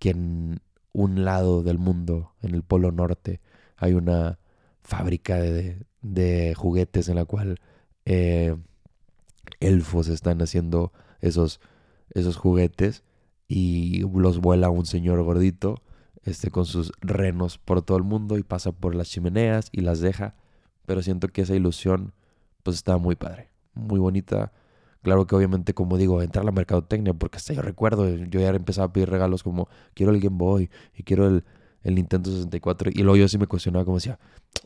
en 0.00 0.60
un 0.92 1.24
lado 1.24 1.62
del 1.62 1.78
mundo, 1.78 2.32
en 2.42 2.54
el 2.54 2.62
Polo 2.62 2.92
Norte, 2.92 3.40
hay 3.76 3.94
una 3.94 4.38
fábrica 4.82 5.36
de, 5.36 5.84
de 6.00 6.54
juguetes 6.54 7.08
en 7.08 7.16
la 7.16 7.24
cual 7.24 7.58
eh, 8.04 8.56
elfos 9.60 10.08
están 10.08 10.40
haciendo 10.42 10.92
esos, 11.20 11.60
esos 12.14 12.36
juguetes 12.36 13.02
y 13.48 14.00
los 14.00 14.40
vuela 14.40 14.70
un 14.70 14.86
señor 14.86 15.22
gordito 15.22 15.82
este, 16.22 16.50
con 16.50 16.66
sus 16.66 16.92
renos 17.00 17.58
por 17.58 17.82
todo 17.82 17.96
el 17.96 18.04
mundo 18.04 18.38
y 18.38 18.42
pasa 18.42 18.72
por 18.72 18.94
las 18.94 19.08
chimeneas 19.08 19.68
y 19.72 19.80
las 19.80 20.00
deja. 20.00 20.34
Pero 20.84 21.02
siento 21.02 21.28
que 21.28 21.42
esa 21.42 21.54
ilusión 21.54 22.14
pues 22.62 22.76
está 22.76 22.98
muy 22.98 23.14
padre, 23.14 23.50
muy 23.74 23.98
bonita. 24.00 24.52
Claro 25.06 25.24
que 25.24 25.36
obviamente, 25.36 25.72
como 25.72 25.98
digo, 25.98 26.20
entrar 26.20 26.42
a 26.42 26.46
la 26.46 26.50
mercadotecnia, 26.50 27.14
porque 27.14 27.36
hasta 27.36 27.52
yo 27.52 27.62
recuerdo, 27.62 28.08
yo 28.08 28.40
ya 28.40 28.48
empezaba 28.48 28.86
a 28.86 28.92
pedir 28.92 29.08
regalos 29.08 29.44
como, 29.44 29.68
quiero 29.94 30.10
el 30.10 30.18
Game 30.18 30.36
Boy 30.36 30.68
y 30.96 31.04
quiero 31.04 31.28
el, 31.28 31.44
el 31.84 31.94
Nintendo 31.94 32.28
64. 32.28 32.90
Y 32.92 33.04
luego 33.04 33.14
yo 33.14 33.28
sí 33.28 33.38
me 33.38 33.46
cuestionaba 33.46 33.84
como 33.84 33.98
decía, 33.98 34.18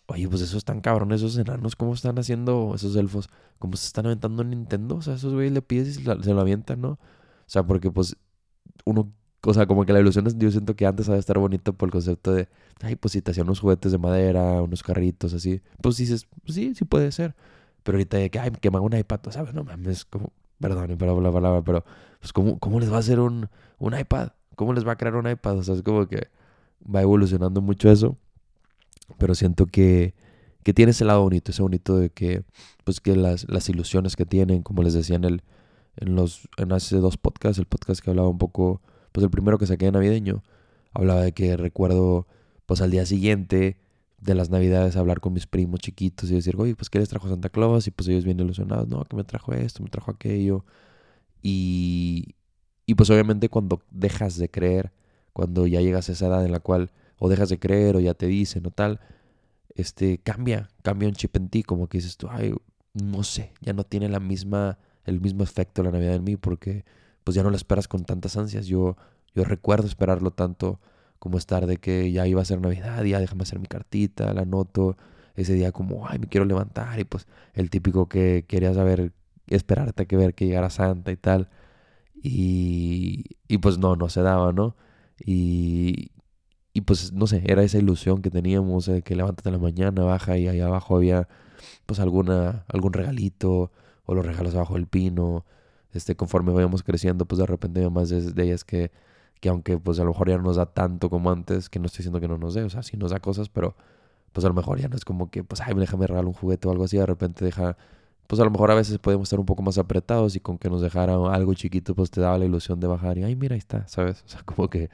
oye, 0.06 0.26
pues 0.30 0.40
esos 0.40 0.56
están 0.56 0.80
cabrones, 0.80 1.20
esos 1.20 1.36
enanos, 1.36 1.76
¿cómo 1.76 1.92
están 1.92 2.18
haciendo 2.18 2.72
esos 2.74 2.96
elfos? 2.96 3.28
¿Cómo 3.58 3.76
se 3.76 3.84
están 3.84 4.06
aventando 4.06 4.40
en 4.40 4.48
Nintendo? 4.48 4.96
O 4.96 5.02
sea, 5.02 5.16
esos 5.16 5.34
güeyes 5.34 5.52
le 5.52 5.60
pides 5.60 5.98
y 5.98 6.04
se, 6.04 6.32
lo 6.32 6.40
avientan, 6.40 6.80
¿no? 6.80 6.92
O 6.92 6.98
sea, 7.44 7.62
porque 7.64 7.90
pues 7.90 8.16
uno 8.86 9.12
o 9.42 9.52
sea, 9.52 9.66
como 9.66 9.84
que 9.84 9.92
la 9.92 10.00
ilusión 10.00 10.26
es, 10.26 10.38
yo 10.38 10.50
siento 10.50 10.74
que 10.74 10.86
antes 10.86 11.06
de 11.06 11.18
estar 11.18 11.38
bonito 11.38 11.74
por 11.74 11.88
el 11.88 11.92
concepto 11.92 12.32
de, 12.32 12.48
ay, 12.80 12.96
pues 12.96 13.12
si 13.12 13.20
te 13.20 13.32
hacían 13.32 13.46
unos 13.46 13.60
juguetes 13.60 13.92
de 13.92 13.98
madera, 13.98 14.62
unos 14.62 14.82
carritos 14.82 15.34
así, 15.34 15.60
pues 15.82 15.98
dices, 15.98 16.26
pues 16.46 16.54
sí, 16.54 16.74
sí 16.74 16.86
puede 16.86 17.12
ser. 17.12 17.34
Pero 17.82 17.96
ahorita 17.96 18.16
de 18.18 18.30
que, 18.30 18.38
ay, 18.38 18.50
que 18.50 18.70
me 18.70 18.76
haga 18.76 18.86
un 18.86 18.96
iPad, 18.96 19.20
¿sabes? 19.30 19.54
No 19.54 19.64
mames, 19.64 20.04
como, 20.04 20.32
perdón, 20.60 20.96
pero 20.98 21.20
la 21.20 21.32
palabra, 21.32 21.62
pero, 21.62 21.84
pues, 22.20 22.32
¿cómo, 22.32 22.58
¿cómo 22.58 22.80
les 22.80 22.92
va 22.92 22.96
a 22.96 23.00
hacer 23.00 23.20
un, 23.20 23.48
un 23.78 23.98
iPad? 23.98 24.30
¿Cómo 24.56 24.72
les 24.72 24.86
va 24.86 24.92
a 24.92 24.96
crear 24.96 25.16
un 25.16 25.28
iPad? 25.28 25.58
O 25.58 25.62
sea, 25.62 25.74
es 25.74 25.82
como 25.82 26.06
que 26.06 26.28
va 26.82 27.02
evolucionando 27.02 27.60
mucho 27.60 27.90
eso. 27.90 28.16
Pero 29.18 29.34
siento 29.34 29.66
que, 29.66 30.14
que 30.62 30.72
tiene 30.74 30.90
ese 30.90 31.04
lado 31.04 31.22
bonito, 31.22 31.50
ese 31.50 31.62
bonito 31.62 31.96
de 31.96 32.10
que, 32.10 32.44
pues 32.84 33.00
que 33.00 33.16
las, 33.16 33.48
las 33.48 33.68
ilusiones 33.68 34.16
que 34.16 34.26
tienen, 34.26 34.62
como 34.62 34.82
les 34.82 34.94
decía 34.94 35.16
en 35.16 35.24
el, 35.24 35.42
en 35.96 36.14
los, 36.14 36.48
en 36.58 36.72
hace 36.72 36.96
dos 36.98 37.16
podcasts, 37.16 37.58
el 37.58 37.66
podcast 37.66 38.00
que 38.00 38.10
hablaba 38.10 38.28
un 38.28 38.38
poco 38.38 38.80
pues 39.12 39.24
el 39.24 39.30
primero 39.30 39.58
que 39.58 39.66
saqué 39.66 39.86
de 39.86 39.92
navideño, 39.92 40.42
hablaba 40.92 41.22
de 41.22 41.32
que 41.32 41.56
recuerdo, 41.56 42.26
pues 42.66 42.80
al 42.80 42.90
día 42.90 43.06
siguiente, 43.06 43.76
de 44.20 44.34
las 44.34 44.50
navidades 44.50 44.96
hablar 44.96 45.20
con 45.20 45.32
mis 45.32 45.46
primos 45.46 45.80
chiquitos 45.80 46.30
y 46.30 46.34
decir, 46.34 46.54
oye, 46.58 46.74
pues 46.74 46.90
¿qué 46.90 46.98
les 46.98 47.08
trajo 47.08 47.28
Santa 47.28 47.48
Claus? 47.48 47.86
Y 47.86 47.90
pues 47.90 48.08
ellos 48.08 48.24
bien 48.24 48.38
ilusionados, 48.38 48.88
no, 48.88 49.04
que 49.04 49.16
me 49.16 49.24
trajo 49.24 49.52
esto, 49.52 49.82
me 49.82 49.88
trajo 49.88 50.10
aquello. 50.10 50.64
Y, 51.42 52.34
y 52.86 52.94
pues 52.94 53.08
obviamente 53.10 53.48
cuando 53.48 53.82
dejas 53.90 54.36
de 54.36 54.50
creer, 54.50 54.92
cuando 55.32 55.66
ya 55.66 55.80
llegas 55.80 56.08
a 56.08 56.12
esa 56.12 56.26
edad 56.26 56.44
en 56.44 56.52
la 56.52 56.60
cual 56.60 56.90
o 57.18 57.28
dejas 57.28 57.48
de 57.48 57.58
creer 57.58 57.96
o 57.96 58.00
ya 58.00 58.14
te 58.14 58.26
dicen 58.26 58.66
o 58.66 58.70
tal, 58.70 59.00
este, 59.74 60.18
cambia, 60.18 60.68
cambia 60.82 61.08
un 61.08 61.14
chip 61.14 61.36
en 61.36 61.48
ti, 61.48 61.62
como 61.62 61.88
que 61.88 61.98
dices 61.98 62.16
tú, 62.16 62.28
ay, 62.30 62.54
no 62.92 63.22
sé, 63.22 63.52
ya 63.60 63.72
no 63.72 63.84
tiene 63.84 64.08
la 64.08 64.20
misma, 64.20 64.78
el 65.04 65.20
mismo 65.20 65.42
efecto 65.44 65.82
la 65.82 65.92
Navidad 65.92 66.14
en 66.14 66.24
mí 66.24 66.36
porque 66.36 66.84
pues 67.24 67.34
ya 67.34 67.42
no 67.42 67.50
la 67.50 67.56
esperas 67.56 67.88
con 67.88 68.04
tantas 68.04 68.36
ansias. 68.36 68.66
Yo, 68.66 68.96
yo 69.34 69.44
recuerdo 69.44 69.86
esperarlo 69.86 70.30
tanto 70.32 70.80
como 71.20 71.38
estar 71.38 71.66
de 71.66 71.78
que 71.78 72.12
ya 72.12 72.26
iba 72.26 72.42
a 72.42 72.44
ser 72.44 72.60
Navidad, 72.60 73.04
ya 73.04 73.20
déjame 73.20 73.44
hacer 73.44 73.60
mi 73.60 73.68
cartita, 73.68 74.34
la 74.34 74.42
anoto, 74.42 74.96
ese 75.36 75.54
día 75.54 75.72
como, 75.72 76.08
ay, 76.08 76.18
me 76.18 76.26
quiero 76.28 76.46
levantar 76.46 76.98
y 77.00 77.04
pues 77.04 77.26
el 77.54 77.70
típico 77.70 78.08
que 78.08 78.44
quería 78.48 78.74
saber, 78.74 79.12
esperarte 79.48 80.04
a 80.04 80.06
que 80.06 80.16
ver 80.16 80.34
que 80.34 80.46
llegara 80.46 80.70
Santa 80.70 81.12
y 81.12 81.16
tal. 81.16 81.48
Y, 82.22 83.24
y 83.48 83.58
pues 83.58 83.78
no, 83.78 83.96
no 83.96 84.08
se 84.10 84.22
daba, 84.22 84.52
¿no? 84.52 84.76
Y, 85.24 86.12
y 86.72 86.82
pues 86.82 87.12
no 87.12 87.26
sé, 87.26 87.42
era 87.46 87.62
esa 87.62 87.78
ilusión 87.78 88.22
que 88.22 88.30
teníamos 88.30 88.86
de 88.86 89.02
que 89.02 89.16
levántate 89.16 89.48
en 89.48 89.54
la 89.54 89.58
mañana, 89.60 90.02
baja 90.04 90.38
y 90.38 90.48
ahí 90.48 90.60
abajo 90.60 90.96
había 90.96 91.28
pues 91.86 92.00
alguna, 92.00 92.64
algún 92.68 92.92
regalito 92.92 93.72
o 94.04 94.14
los 94.14 94.24
regalos 94.26 94.54
abajo 94.54 94.74
del 94.74 94.86
pino. 94.86 95.44
Este, 95.92 96.16
conforme 96.16 96.52
vayamos 96.52 96.82
creciendo, 96.82 97.26
pues 97.26 97.38
de 97.40 97.46
repente 97.46 97.88
más 97.90 98.10
de, 98.10 98.44
ellas 98.44 98.64
que, 98.64 98.92
que 99.40 99.48
aunque 99.48 99.78
pues 99.78 99.98
a 99.98 100.04
lo 100.04 100.10
mejor 100.10 100.28
ya 100.28 100.36
no 100.36 100.44
nos 100.44 100.56
da 100.56 100.66
tanto 100.66 101.10
como 101.10 101.30
antes, 101.30 101.68
que 101.68 101.78
no 101.78 101.86
estoy 101.86 101.98
diciendo 101.98 102.20
que 102.20 102.28
no 102.28 102.38
nos 102.38 102.54
dé, 102.54 102.62
o 102.62 102.70
sea, 102.70 102.82
sí 102.82 102.96
nos 102.96 103.10
da 103.10 103.20
cosas, 103.20 103.48
pero 103.48 103.74
pues 104.32 104.44
a 104.44 104.48
lo 104.48 104.54
mejor 104.54 104.78
ya 104.78 104.88
no 104.88 104.96
es 104.96 105.04
como 105.04 105.30
que, 105.30 105.42
pues, 105.44 105.60
ay, 105.60 105.74
déjame 105.74 106.06
regalar 106.06 106.26
un 106.26 106.32
juguete 106.34 106.68
o 106.68 106.70
algo 106.70 106.84
así, 106.84 106.96
de 106.98 107.06
repente 107.06 107.44
deja, 107.44 107.76
pues 108.26 108.40
a 108.40 108.44
lo 108.44 108.50
mejor 108.50 108.70
a 108.70 108.74
veces 108.74 108.98
podemos 108.98 109.26
estar 109.26 109.40
un 109.40 109.46
poco 109.46 109.62
más 109.62 109.78
apretados 109.78 110.36
y 110.36 110.40
con 110.40 110.58
que 110.58 110.70
nos 110.70 110.82
dejara 110.82 111.14
algo 111.14 111.54
chiquito, 111.54 111.94
pues 111.94 112.10
te 112.10 112.20
daba 112.20 112.38
la 112.38 112.44
ilusión 112.44 112.80
de 112.80 112.86
bajar 112.86 113.18
y, 113.18 113.24
ay, 113.24 113.34
mira, 113.36 113.54
ahí 113.54 113.58
está, 113.58 113.86
¿sabes? 113.88 114.22
O 114.24 114.28
sea, 114.28 114.42
como 114.44 114.70
que 114.70 114.90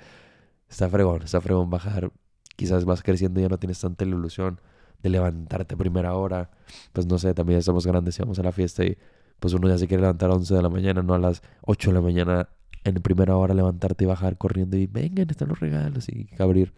está 0.68 0.88
fregón, 0.88 1.22
está 1.22 1.40
fregón 1.40 1.70
bajar. 1.70 2.10
Quizás 2.56 2.84
vas 2.86 3.02
creciendo 3.02 3.40
y 3.40 3.42
ya 3.42 3.48
no 3.50 3.58
tienes 3.58 3.80
tanta 3.80 4.04
ilusión 4.04 4.60
de 5.02 5.10
levantarte 5.10 5.76
primera 5.76 6.14
hora. 6.14 6.50
Pues 6.92 7.06
no 7.06 7.18
sé, 7.18 7.34
también 7.34 7.56
ya 7.56 7.60
estamos 7.60 7.86
grandes 7.86 8.18
y 8.18 8.22
vamos 8.22 8.38
a 8.38 8.42
la 8.42 8.52
fiesta 8.52 8.84
y 8.84 8.96
pues 9.38 9.52
uno 9.52 9.68
ya 9.68 9.76
se 9.78 9.86
quiere 9.86 10.02
levantar 10.02 10.30
a 10.30 10.34
11 10.34 10.54
de 10.54 10.62
la 10.62 10.70
mañana, 10.70 11.02
no 11.02 11.14
a 11.14 11.18
las 11.18 11.42
8 11.62 11.90
de 11.90 11.94
la 11.94 12.00
mañana 12.00 12.48
en 12.86 12.94
primera 13.02 13.36
hora 13.36 13.54
levantarte 13.54 14.04
y 14.04 14.06
bajar 14.06 14.38
corriendo 14.38 14.76
y 14.76 14.86
vengan, 14.86 15.28
están 15.28 15.48
los 15.48 15.60
regalos 15.60 16.08
y 16.08 16.28
abrir. 16.38 16.72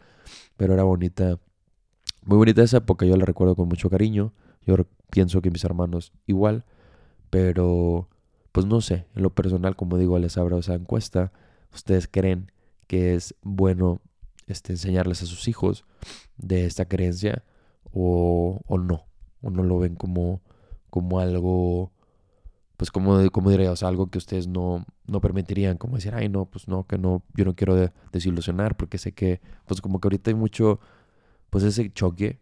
Pero 0.57 0.75
era 0.75 0.83
bonita, 0.83 1.39
muy 2.25 2.39
bonita 2.39 2.63
esa 2.63 2.79
época, 2.79 3.07
yo 3.07 3.17
la 3.17 3.25
recuerdo 3.25 3.55
con 3.55 3.69
mucho 3.69 3.91
cariño. 3.91 4.33
Yo 4.67 4.77
pienso 5.11 5.41
que 5.43 5.51
mis 5.51 5.65
hermanos 5.65 6.13
igual, 6.27 6.65
pero 7.31 8.09
pues 8.53 8.67
no 8.67 8.81
sé, 8.81 9.07
en 9.15 9.23
lo 9.23 9.35
personal, 9.35 9.77
como 9.77 9.99
digo, 9.99 10.19
les 10.19 10.39
abro 10.39 10.59
esa 10.59 10.75
encuesta. 10.75 11.33
¿Ustedes 11.73 12.09
creen 12.09 12.51
que 12.87 13.15
es 13.15 13.35
bueno 13.43 14.01
este, 14.47 14.73
enseñarles 14.73 15.23
a 15.23 15.27
sus 15.27 15.47
hijos 15.47 15.85
de 16.39 16.65
esta 16.65 16.87
creencia 16.87 17.45
o, 17.93 18.63
o 18.67 18.79
no, 18.79 19.07
o 19.43 19.51
no 19.51 19.63
lo 19.63 19.79
ven 19.79 19.95
como, 19.95 20.41
como 20.89 21.21
algo, 21.21 21.93
pues 22.79 22.93
como, 22.93 23.29
como 23.33 23.51
diría, 23.51 23.73
o 23.73 23.77
sea, 23.77 23.89
algo 23.89 24.09
que 24.09 24.19
ustedes 24.19 24.47
no, 24.47 24.87
no 25.09 25.21
permitirían, 25.21 25.79
como 25.79 25.97
decir, 25.97 26.15
ay, 26.15 26.29
no, 26.29 26.47
pues 26.47 26.69
no, 26.69 26.87
que 26.87 26.97
no, 26.97 27.25
yo 27.35 27.45
no 27.45 27.57
quiero 27.57 27.75
desilusionar 28.13 28.77
porque 28.77 28.99
sé 28.99 29.13
que, 29.13 29.41
pues 29.67 29.81
como 29.81 30.01
que 30.01 30.07
ahorita 30.07 30.31
hay 30.31 30.37
mucho, 30.37 30.79
pues 31.51 31.65
ese 31.65 31.93
choque, 31.93 32.39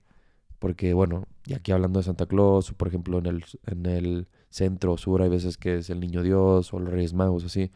porque 0.59 0.93
bueno, 0.93 1.27
y 1.47 1.55
aquí 1.55 1.73
hablando 1.73 2.01
de 2.01 2.05
Santa 2.05 2.27
Claus, 2.27 2.75
por 2.75 2.89
ejemplo 2.89 3.19
en 3.19 3.27
el, 3.27 3.45
en 3.65 3.87
el 3.87 4.29
centro 4.51 4.93
o 4.93 4.99
sur 4.99 5.23
hay 5.23 5.31
veces 5.31 5.57
que 5.57 5.79
es 5.79 5.89
el 5.89 6.01
Niño 6.01 6.23
Dios 6.23 6.75
o 6.75 6.81
los 6.81 6.93
Reyes 6.93 7.15
Magos, 7.15 7.43
así, 7.45 7.73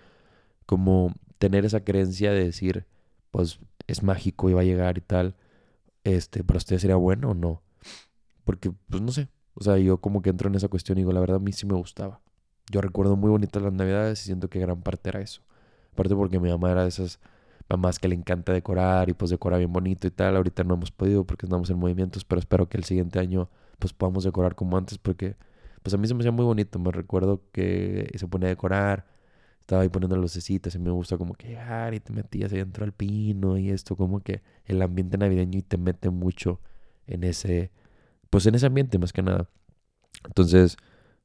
como 0.67 1.15
tener 1.39 1.65
esa 1.65 1.83
creencia 1.83 2.31
de 2.31 2.45
decir, 2.45 2.87
pues 3.31 3.59
es 3.87 4.03
mágico 4.03 4.51
y 4.51 4.53
va 4.53 4.61
a 4.61 4.65
llegar 4.65 4.99
y 4.99 5.01
tal, 5.01 5.35
este, 6.05 6.45
para 6.45 6.59
ustedes 6.59 6.83
sería 6.83 6.97
bueno 6.97 7.31
o 7.31 7.35
no. 7.35 7.63
Porque, 8.45 8.71
pues 8.91 9.03
no 9.03 9.13
sé, 9.13 9.29
o 9.55 9.65
sea, 9.65 9.79
yo 9.79 9.99
como 9.99 10.21
que 10.21 10.29
entro 10.29 10.49
en 10.49 10.57
esa 10.57 10.69
cuestión 10.69 10.99
y 10.99 11.03
digo, 11.03 11.13
la 11.13 11.21
verdad 11.21 11.37
a 11.37 11.41
mí 11.41 11.53
sí 11.53 11.67
me 11.67 11.75
gustaba. 11.75 12.21
Yo 12.71 12.81
recuerdo 12.81 13.17
muy 13.17 13.31
bonitas 13.31 13.63
las 13.63 13.73
navidades 13.73 14.23
y 14.23 14.27
siento 14.27 14.49
que 14.49 14.61
gran 14.61 14.81
parte 14.83 15.11
era 15.11 15.21
eso. 15.21 15.43
Aparte 15.93 16.15
porque 16.15 16.39
mi 16.39 16.51
mamá 16.51 16.71
era 16.71 16.83
de 16.83 16.89
esas 16.89 17.21
mamás 17.69 17.99
que 17.99 18.09
le 18.09 18.15
encanta 18.15 18.53
decorar 18.53 19.09
y 19.09 19.13
pues 19.13 19.31
decora 19.31 19.59
bien 19.59 19.73
bonito 19.73 20.07
y 20.07 20.11
tal. 20.11 20.37
Ahorita 20.37 20.65
no 20.65 20.75
hemos 20.75 20.91
podido 20.91 21.25
porque 21.25 21.47
estamos 21.47 21.69
en 21.71 21.79
movimientos, 21.79 22.25
pero 22.25 22.39
espero 22.39 22.69
que 22.69 22.77
el 22.77 22.85
siguiente 22.85 23.19
año 23.19 23.49
pues 23.79 23.93
podamos 23.93 24.25
decorar 24.25 24.55
como 24.55 24.77
antes 24.77 24.99
porque 24.99 25.37
pues 25.83 25.95
a 25.95 25.99
mí 25.99 26.07
se 26.07 26.15
me 26.15 26.21
hacía 26.21 26.33
muy 26.33 26.45
bonito. 26.45 26.79
Me 26.79 26.93
recuerdo 26.93 27.43
que 27.53 28.11
se 28.17 28.27
ponía 28.29 28.49
a 28.49 28.51
decorar 28.51 29.07
estaba 29.71 29.83
ahí 29.83 29.89
poniendo 29.89 30.17
lucecitas 30.17 30.75
y 30.75 30.81
me 30.81 30.91
gusta 30.91 31.17
como 31.17 31.35
que 31.35 31.47
llegar 31.47 31.95
y 31.95 32.01
te 32.01 32.13
metías 32.13 32.53
ahí 32.53 32.59
dentro 32.59 32.85
del 32.85 32.93
pino 32.93 33.57
y 33.57 33.71
esto, 33.71 33.95
como 33.97 34.19
que 34.21 34.43
el 34.65 34.83
ambiente 34.83 35.17
navideño 35.17 35.61
y 35.61 35.63
te 35.63 35.77
mete 35.77 36.11
mucho 36.11 36.61
en 37.07 37.23
ese, 37.23 37.71
pues 38.31 38.47
en 38.47 38.57
ese 38.57 38.67
ambiente 38.67 38.99
más 38.99 39.13
que 39.13 39.23
nada. 39.23 39.49
Entonces, 40.25 40.77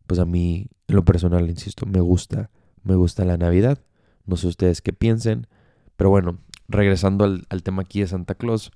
pues 0.05 0.19
a 0.19 0.25
mí, 0.25 0.67
en 0.87 0.95
lo 0.95 1.05
personal, 1.05 1.49
insisto, 1.49 1.85
me 1.85 1.99
gusta, 1.99 2.49
me 2.83 2.95
gusta 2.95 3.25
la 3.25 3.37
Navidad. 3.37 3.79
No 4.25 4.37
sé 4.37 4.47
ustedes 4.47 4.81
qué 4.81 4.93
piensen, 4.93 5.47
pero 5.95 6.09
bueno, 6.09 6.39
regresando 6.67 7.25
al, 7.25 7.63
tema 7.63 7.83
aquí 7.83 8.01
de 8.01 8.07
Santa 8.07 8.35
Claus, 8.35 8.71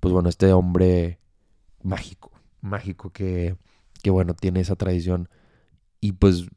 pues 0.00 0.12
bueno, 0.12 0.28
este 0.28 0.52
hombre 0.52 1.18
mágico, 1.82 2.32
mágico 2.60 3.10
que, 3.10 3.56
que 4.02 4.10
bueno, 4.10 4.34
tiene 4.34 4.60
esa 4.60 4.76
tradición 4.76 5.28
y 6.00 6.12
pues 6.12 6.48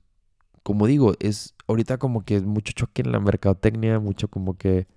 como 0.64 0.88
digo, 0.88 1.14
es 1.20 1.56
ahorita 1.68 1.98
como 1.98 2.24
que 2.24 2.40
mucho 2.42 2.74
choque 2.74 3.02
en 3.02 3.12
la 3.12 3.20
mercadotecnia, 3.20 4.00
mucho 4.00 4.28
como 4.28 4.58
que, 4.58 4.88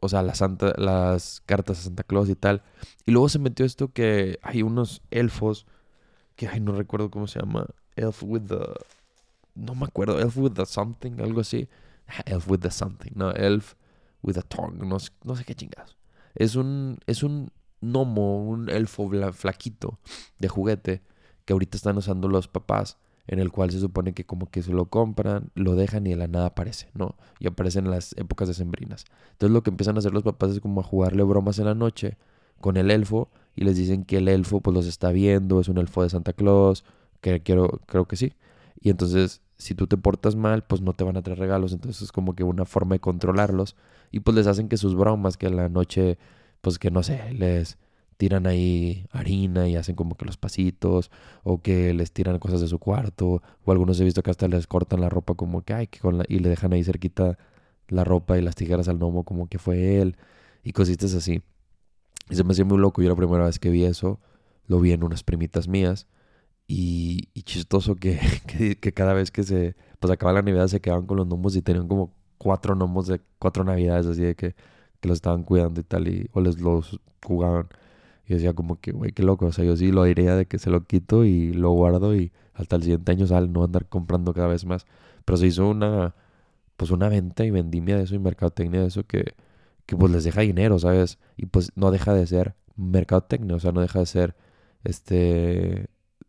o 0.00 0.08
sea, 0.08 0.34
santa, 0.34 0.72
las 0.76 1.42
cartas 1.46 1.80
a 1.80 1.82
Santa 1.82 2.02
Claus 2.02 2.28
y 2.28 2.34
tal. 2.34 2.62
Y 3.06 3.12
luego 3.12 3.28
se 3.28 3.38
metió 3.38 3.64
esto 3.64 3.92
que 3.92 4.38
hay 4.42 4.62
unos 4.62 5.02
elfos, 5.10 5.66
que, 6.34 6.48
ay, 6.48 6.60
no 6.60 6.72
recuerdo 6.72 7.10
cómo 7.10 7.26
se 7.26 7.40
llama, 7.40 7.66
Elf 7.94 8.22
with 8.22 8.42
the, 8.48 8.58
no 9.56 9.74
me 9.74 9.84
acuerdo, 9.84 10.20
Elf 10.20 10.36
with 10.36 10.52
the 10.52 10.66
something, 10.66 11.20
algo 11.20 11.40
así. 11.40 11.68
Elf 12.26 12.48
with 12.48 12.60
the 12.60 12.70
something, 12.70 13.10
no, 13.14 13.32
Elf 13.32 13.74
with 14.22 14.34
the 14.34 14.42
tongue, 14.42 14.78
no, 14.78 14.98
no 15.24 15.36
sé 15.36 15.44
qué 15.44 15.54
chingados. 15.54 15.96
Es 16.34 16.54
un, 16.54 16.98
es 17.06 17.22
un 17.22 17.50
gnomo, 17.80 18.44
un 18.46 18.68
elfo 18.68 19.10
flaquito 19.32 19.98
de 20.38 20.48
juguete 20.48 21.02
que 21.44 21.52
ahorita 21.52 21.76
están 21.76 21.96
usando 21.96 22.28
los 22.28 22.48
papás 22.48 22.98
en 23.28 23.38
el 23.38 23.50
cual 23.50 23.70
se 23.70 23.80
supone 23.80 24.12
que 24.12 24.24
como 24.24 24.50
que 24.50 24.62
se 24.62 24.72
lo 24.72 24.86
compran, 24.86 25.50
lo 25.54 25.74
dejan 25.74 26.06
y 26.06 26.10
de 26.10 26.16
la 26.16 26.28
nada 26.28 26.46
aparece, 26.46 26.90
¿no? 26.94 27.16
Y 27.40 27.48
aparece 27.48 27.80
en 27.80 27.90
las 27.90 28.12
épocas 28.16 28.48
decembrinas. 28.48 29.04
Entonces 29.32 29.52
lo 29.52 29.62
que 29.62 29.70
empiezan 29.70 29.96
a 29.96 29.98
hacer 29.98 30.12
los 30.12 30.22
papás 30.22 30.50
es 30.50 30.60
como 30.60 30.80
a 30.80 30.84
jugarle 30.84 31.22
bromas 31.24 31.58
en 31.58 31.64
la 31.64 31.74
noche 31.74 32.18
con 32.60 32.76
el 32.76 32.90
elfo 32.90 33.30
y 33.56 33.64
les 33.64 33.76
dicen 33.76 34.04
que 34.04 34.18
el 34.18 34.28
elfo 34.28 34.60
pues 34.60 34.74
los 34.74 34.86
está 34.86 35.10
viendo, 35.10 35.60
es 35.60 35.68
un 35.68 35.78
elfo 35.78 36.02
de 36.02 36.10
Santa 36.10 36.32
Claus, 36.32 36.84
que 37.20 37.40
quiero, 37.42 37.80
creo 37.86 38.06
que 38.06 38.16
sí. 38.16 38.34
Y 38.80 38.90
entonces 38.90 39.40
si 39.58 39.74
tú 39.74 39.86
te 39.86 39.96
portas 39.96 40.36
mal, 40.36 40.64
pues 40.64 40.82
no 40.82 40.92
te 40.92 41.04
van 41.04 41.16
a 41.16 41.22
traer 41.22 41.38
regalos, 41.38 41.72
entonces 41.72 42.02
es 42.02 42.12
como 42.12 42.34
que 42.34 42.44
una 42.44 42.64
forma 42.64 42.94
de 42.96 43.00
controlarlos. 43.00 43.76
Y 44.10 44.20
pues 44.20 44.36
les 44.36 44.46
hacen 44.46 44.68
que 44.68 44.76
sus 44.76 44.94
bromas, 44.94 45.36
que 45.36 45.46
en 45.46 45.56
la 45.56 45.68
noche, 45.68 46.18
pues 46.60 46.78
que 46.78 46.90
no 46.90 47.02
sé, 47.02 47.32
les 47.32 47.78
tiran 48.16 48.46
ahí 48.46 49.06
harina 49.12 49.68
y 49.68 49.76
hacen 49.76 49.94
como 49.94 50.16
que 50.16 50.24
los 50.24 50.36
pasitos, 50.36 51.10
o 51.42 51.62
que 51.62 51.94
les 51.94 52.12
tiran 52.12 52.38
cosas 52.38 52.60
de 52.60 52.68
su 52.68 52.78
cuarto, 52.78 53.42
o 53.64 53.72
algunos 53.72 54.00
he 54.00 54.04
visto 54.04 54.22
que 54.22 54.30
hasta 54.30 54.48
les 54.48 54.66
cortan 54.66 55.00
la 55.00 55.08
ropa 55.08 55.34
como 55.34 55.62
que, 55.62 55.74
ay, 55.74 55.86
que 55.86 56.00
con 56.00 56.18
la, 56.18 56.24
y 56.28 56.38
le 56.38 56.48
dejan 56.48 56.72
ahí 56.72 56.84
cerquita 56.84 57.38
la 57.88 58.04
ropa 58.04 58.38
y 58.38 58.42
las 58.42 58.54
tijeras 58.54 58.88
al 58.88 58.98
gnomo 58.98 59.24
como 59.24 59.48
que 59.48 59.58
fue 59.58 60.00
él, 60.00 60.16
y 60.62 60.72
cositas 60.72 61.14
así. 61.14 61.42
Y 62.30 62.36
se 62.36 62.44
me 62.44 62.52
hacía 62.52 62.64
muy 62.64 62.78
loco, 62.78 63.02
yo 63.02 63.08
la 63.08 63.16
primera 63.16 63.44
vez 63.44 63.58
que 63.58 63.70
vi 63.70 63.84
eso, 63.84 64.18
lo 64.66 64.80
vi 64.80 64.92
en 64.92 65.04
unas 65.04 65.22
primitas 65.22 65.68
mías, 65.68 66.06
y, 66.66 67.28
chistoso 67.42 67.96
que, 67.96 68.18
que, 68.80 68.92
cada 68.92 69.14
vez 69.14 69.30
que 69.30 69.42
se, 69.44 69.76
pues 70.00 70.12
acaba 70.12 70.32
la 70.32 70.42
Navidad 70.42 70.68
se 70.68 70.80
quedaban 70.80 71.06
con 71.06 71.18
los 71.18 71.26
gnomos 71.28 71.56
y 71.56 71.62
tenían 71.62 71.88
como 71.88 72.12
cuatro 72.38 72.74
gnomos 72.74 73.06
de 73.06 73.20
cuatro 73.38 73.64
Navidades, 73.64 74.06
así 74.06 74.22
de 74.22 74.34
que, 74.34 74.54
que 75.00 75.08
los 75.08 75.16
estaban 75.16 75.44
cuidando 75.44 75.80
y 75.80 75.84
tal, 75.84 76.08
y, 76.08 76.28
o 76.32 76.40
les 76.40 76.60
los 76.60 77.00
jugaban. 77.24 77.68
Y 78.28 78.34
decía 78.34 78.54
como 78.54 78.80
que, 78.80 78.92
güey, 78.92 79.12
qué 79.12 79.22
loco. 79.22 79.46
O 79.46 79.52
sea, 79.52 79.64
yo 79.64 79.76
sí 79.76 79.92
lo 79.92 80.04
diría 80.04 80.36
de 80.36 80.46
que 80.46 80.58
se 80.58 80.70
lo 80.70 80.84
quito 80.84 81.24
y 81.24 81.52
lo 81.52 81.70
guardo 81.70 82.14
y 82.16 82.32
hasta 82.54 82.76
el 82.76 82.82
siguiente 82.82 83.12
año 83.12 83.26
sale, 83.26 83.48
no 83.48 83.64
andar 83.64 83.86
comprando 83.88 84.34
cada 84.34 84.48
vez 84.48 84.64
más. 84.66 84.86
Pero 85.24 85.36
se 85.38 85.46
hizo 85.48 85.68
una, 85.68 86.14
pues 86.76 86.90
una 86.90 87.08
venta 87.08 87.44
y 87.44 87.50
vendimia 87.50 87.96
de 87.96 88.04
eso 88.04 88.14
y 88.14 88.18
mercadotecnia 88.18 88.80
de 88.80 88.88
eso 88.88 89.04
que, 89.06 89.34
que 89.86 89.96
pues 89.96 90.12
les 90.12 90.24
deja 90.24 90.42
dinero, 90.42 90.78
¿sabes? 90.78 91.18
Y 91.36 91.46
pues 91.46 91.72
no 91.76 91.90
deja 91.90 92.14
de 92.14 92.26
ser 92.26 92.56
mercadotecnia, 92.76 93.56
o 93.56 93.60
sea, 93.60 93.72
no 93.72 93.80
deja 93.80 94.00
de 94.00 94.06
ser, 94.06 94.36
este, 94.84 95.88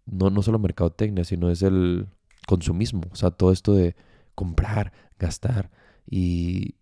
no, 0.09 0.29
no 0.29 0.41
solo 0.41 0.59
mercadotecnia, 0.59 1.23
sino 1.23 1.49
es 1.49 1.61
el 1.61 2.07
consumismo. 2.47 3.03
O 3.11 3.15
sea, 3.15 3.31
todo 3.31 3.51
esto 3.51 3.73
de 3.73 3.95
comprar, 4.35 4.93
gastar 5.19 5.69
y, 6.09 6.75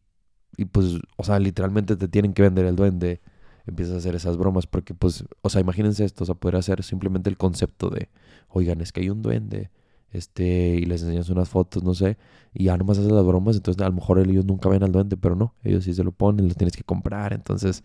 y 0.57 0.65
pues, 0.65 0.99
o 1.17 1.23
sea, 1.23 1.39
literalmente 1.39 1.95
te 1.95 2.07
tienen 2.07 2.33
que 2.33 2.43
vender 2.43 2.65
el 2.65 2.75
duende 2.75 3.21
empiezas 3.67 3.95
a 3.95 3.97
hacer 3.97 4.15
esas 4.15 4.37
bromas 4.37 4.67
porque 4.67 4.93
pues, 4.93 5.25
o 5.41 5.49
sea, 5.49 5.61
imagínense 5.61 6.05
esto, 6.05 6.23
o 6.23 6.25
sea, 6.25 6.35
poder 6.35 6.55
hacer 6.55 6.83
simplemente 6.83 7.29
el 7.29 7.37
concepto 7.37 7.89
de, 7.89 8.09
oigan, 8.49 8.81
es 8.81 8.91
que 8.91 9.01
hay 9.01 9.09
un 9.09 9.21
duende, 9.21 9.71
este, 10.11 10.75
y 10.75 10.85
les 10.85 11.01
enseñas 11.01 11.29
unas 11.29 11.49
fotos, 11.49 11.83
no 11.83 11.93
sé, 11.93 12.17
y 12.53 12.65
ya 12.65 12.77
nomás 12.77 12.97
haces 12.99 13.11
las 13.11 13.25
bromas, 13.25 13.55
entonces 13.55 13.81
a 13.81 13.89
lo 13.89 13.95
mejor 13.95 14.19
ellos 14.19 14.45
nunca 14.45 14.69
ven 14.69 14.83
al 14.83 14.91
duende, 14.91 15.17
pero 15.17 15.35
no, 15.35 15.55
ellos 15.63 15.83
sí 15.83 15.93
se 15.93 16.03
lo 16.03 16.11
ponen, 16.11 16.47
lo 16.47 16.53
tienes 16.53 16.77
que 16.77 16.83
comprar, 16.83 17.33
entonces, 17.33 17.83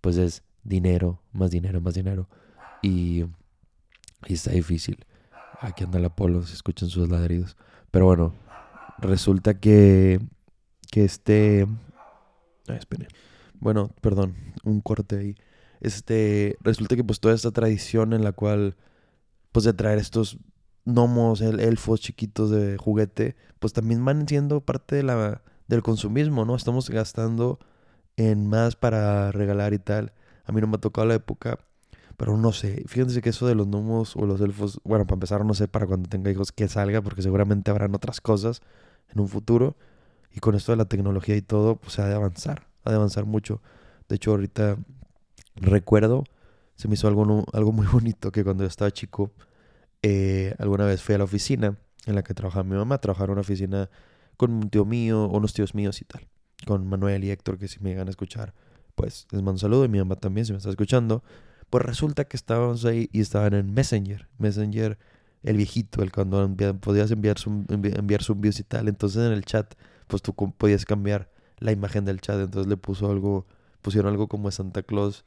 pues 0.00 0.16
es 0.16 0.42
dinero, 0.64 1.20
más 1.32 1.50
dinero, 1.50 1.80
más 1.80 1.94
dinero, 1.94 2.28
y, 2.82 3.24
y 4.26 4.34
está 4.34 4.50
difícil. 4.52 5.04
Aquí 5.60 5.84
anda 5.84 5.98
el 5.98 6.04
Apolo, 6.06 6.42
se 6.42 6.54
escuchan 6.54 6.88
sus 6.88 7.08
ladridos, 7.08 7.56
pero 7.90 8.06
bueno, 8.06 8.34
resulta 8.98 9.58
que, 9.60 10.20
que 10.90 11.04
este, 11.04 11.66
ay, 12.68 12.76
esperen. 12.76 13.08
Bueno, 13.58 13.90
perdón, 14.00 14.36
un 14.64 14.80
corte 14.80 15.18
ahí. 15.18 15.34
Este, 15.80 16.56
resulta 16.60 16.96
que 16.96 17.04
pues 17.04 17.20
toda 17.20 17.34
esta 17.34 17.50
tradición 17.50 18.12
en 18.12 18.24
la 18.24 18.32
cual, 18.32 18.76
pues 19.52 19.64
de 19.64 19.72
traer 19.74 19.98
estos 19.98 20.38
gnomos, 20.84 21.40
el, 21.40 21.60
elfos 21.60 22.00
chiquitos 22.00 22.50
de 22.50 22.76
juguete, 22.78 23.36
pues 23.58 23.72
también 23.72 24.04
van 24.04 24.26
siendo 24.26 24.60
parte 24.60 24.96
de 24.96 25.02
la, 25.02 25.42
del 25.68 25.82
consumismo, 25.82 26.44
¿no? 26.44 26.56
Estamos 26.56 26.90
gastando 26.90 27.58
en 28.16 28.46
más 28.48 28.76
para 28.76 29.32
regalar 29.32 29.74
y 29.74 29.78
tal. 29.78 30.12
A 30.44 30.52
mí 30.52 30.60
no 30.60 30.66
me 30.66 30.76
ha 30.76 30.80
tocado 30.80 31.06
la 31.06 31.14
época, 31.14 31.58
pero 32.20 32.36
no 32.36 32.52
sé. 32.52 32.84
Fíjense 32.86 33.22
que 33.22 33.30
eso 33.30 33.46
de 33.46 33.54
los 33.54 33.66
gnomos 33.66 34.14
o 34.14 34.26
los 34.26 34.42
elfos, 34.42 34.78
bueno, 34.84 35.06
para 35.06 35.14
empezar, 35.14 35.42
no 35.42 35.54
sé 35.54 35.68
para 35.68 35.86
cuando 35.86 36.06
tenga 36.06 36.30
hijos 36.30 36.52
que 36.52 36.68
salga, 36.68 37.00
porque 37.00 37.22
seguramente 37.22 37.70
habrán 37.70 37.94
otras 37.94 38.20
cosas 38.20 38.60
en 39.08 39.20
un 39.22 39.28
futuro. 39.28 39.74
Y 40.30 40.40
con 40.40 40.54
esto 40.54 40.72
de 40.72 40.76
la 40.76 40.84
tecnología 40.84 41.34
y 41.34 41.40
todo, 41.40 41.76
pues 41.76 41.98
ha 41.98 42.06
de 42.06 42.14
avanzar, 42.14 42.66
ha 42.84 42.90
de 42.90 42.96
avanzar 42.96 43.24
mucho. 43.24 43.62
De 44.10 44.16
hecho, 44.16 44.32
ahorita 44.32 44.76
recuerdo, 45.56 46.24
se 46.76 46.88
me 46.88 46.94
hizo 46.94 47.08
algo, 47.08 47.46
algo 47.54 47.72
muy 47.72 47.86
bonito 47.90 48.30
que 48.30 48.44
cuando 48.44 48.64
yo 48.64 48.68
estaba 48.68 48.90
chico, 48.90 49.30
eh, 50.02 50.54
alguna 50.58 50.84
vez 50.84 51.02
fui 51.02 51.14
a 51.14 51.18
la 51.18 51.24
oficina 51.24 51.78
en 52.04 52.16
la 52.16 52.22
que 52.22 52.34
trabajaba 52.34 52.64
mi 52.64 52.76
mamá, 52.76 52.98
trabajar 52.98 53.28
en 53.28 53.32
una 53.32 53.40
oficina 53.40 53.88
con 54.36 54.52
un 54.52 54.68
tío 54.68 54.84
mío, 54.84 55.26
unos 55.26 55.54
tíos 55.54 55.74
míos 55.74 56.02
y 56.02 56.04
tal, 56.04 56.28
con 56.66 56.86
Manuel 56.86 57.24
y 57.24 57.30
Héctor, 57.30 57.56
que 57.56 57.66
si 57.66 57.80
me 57.80 57.88
llegan 57.88 58.08
a 58.08 58.10
escuchar, 58.10 58.52
pues 58.94 59.26
les 59.30 59.40
mando 59.40 59.52
un 59.52 59.58
saludo 59.58 59.86
y 59.86 59.88
mi 59.88 59.96
mamá 59.96 60.16
también, 60.16 60.44
si 60.44 60.52
me 60.52 60.58
está 60.58 60.68
escuchando. 60.68 61.24
Pues 61.70 61.84
resulta 61.84 62.24
que 62.24 62.36
estábamos 62.36 62.84
ahí 62.84 63.08
y 63.12 63.20
estaban 63.20 63.54
en 63.54 63.72
Messenger, 63.72 64.28
Messenger, 64.38 64.98
el 65.44 65.56
viejito, 65.56 66.02
el 66.02 66.12
cuando 66.12 66.54
podías 66.80 67.10
enviar 67.10 67.38
su, 67.38 67.64
enviar 67.68 68.22
su 68.22 68.38
y 68.42 68.62
tal. 68.64 68.88
Entonces 68.88 69.24
en 69.24 69.32
el 69.32 69.44
chat, 69.44 69.74
pues 70.08 70.22
tú 70.22 70.34
podías 70.34 70.84
cambiar 70.84 71.30
la 71.58 71.72
imagen 71.72 72.04
del 72.04 72.20
chat. 72.20 72.40
Entonces 72.40 72.68
le 72.68 72.76
puso 72.76 73.10
algo, 73.10 73.46
pusieron 73.82 74.10
algo 74.10 74.28
como 74.28 74.50
Santa 74.50 74.82
Claus 74.82 75.24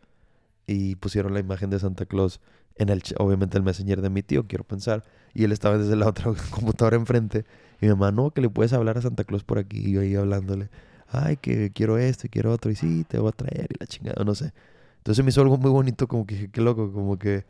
y 0.67 0.95
pusieron 0.97 1.33
la 1.33 1.39
imagen 1.39 1.69
de 1.69 1.79
Santa 1.79 2.05
Claus 2.05 2.41
en 2.75 2.89
el, 2.89 3.03
obviamente 3.19 3.57
el 3.57 3.63
messenger 3.63 4.01
de 4.01 4.09
mi 4.09 4.23
tío, 4.23 4.47
quiero 4.47 4.63
pensar. 4.63 5.03
Y 5.33 5.43
él 5.45 5.51
estaba 5.51 5.77
desde 5.77 5.95
la 5.95 6.07
otra 6.09 6.33
computadora 6.51 6.97
enfrente. 6.97 7.45
Y 7.81 7.85
mi 7.85 7.91
mamá, 7.91 8.12
no, 8.12 8.31
que 8.31 8.41
le 8.41 8.50
puedes 8.50 8.73
hablar 8.73 8.97
a 8.97 9.01
Santa 9.01 9.23
Claus 9.23 9.43
por 9.43 9.59
aquí. 9.59 9.77
Y 9.77 9.91
yo 9.93 10.01
ahí 10.01 10.15
hablándole, 10.15 10.69
ay, 11.07 11.38
que 11.38 11.71
quiero 11.71 11.97
esto 11.97 12.27
y 12.27 12.29
quiero 12.29 12.51
otro. 12.51 12.71
Y 12.71 12.75
sí, 12.75 13.05
te 13.05 13.19
voy 13.19 13.29
a 13.29 13.31
traer 13.31 13.67
y 13.71 13.75
la 13.79 13.88
chingada, 13.88 14.23
no 14.23 14.35
sé. 14.35 14.53
Entonces 15.03 15.25
me 15.25 15.31
hizo 15.31 15.41
algo 15.41 15.57
muy 15.57 15.69
bonito, 15.69 16.07
como 16.07 16.25
que 16.25 16.36
dije, 16.36 16.50
qué 16.50 16.62
loco, 16.62 16.93
como 16.93 17.19
que 17.19 17.45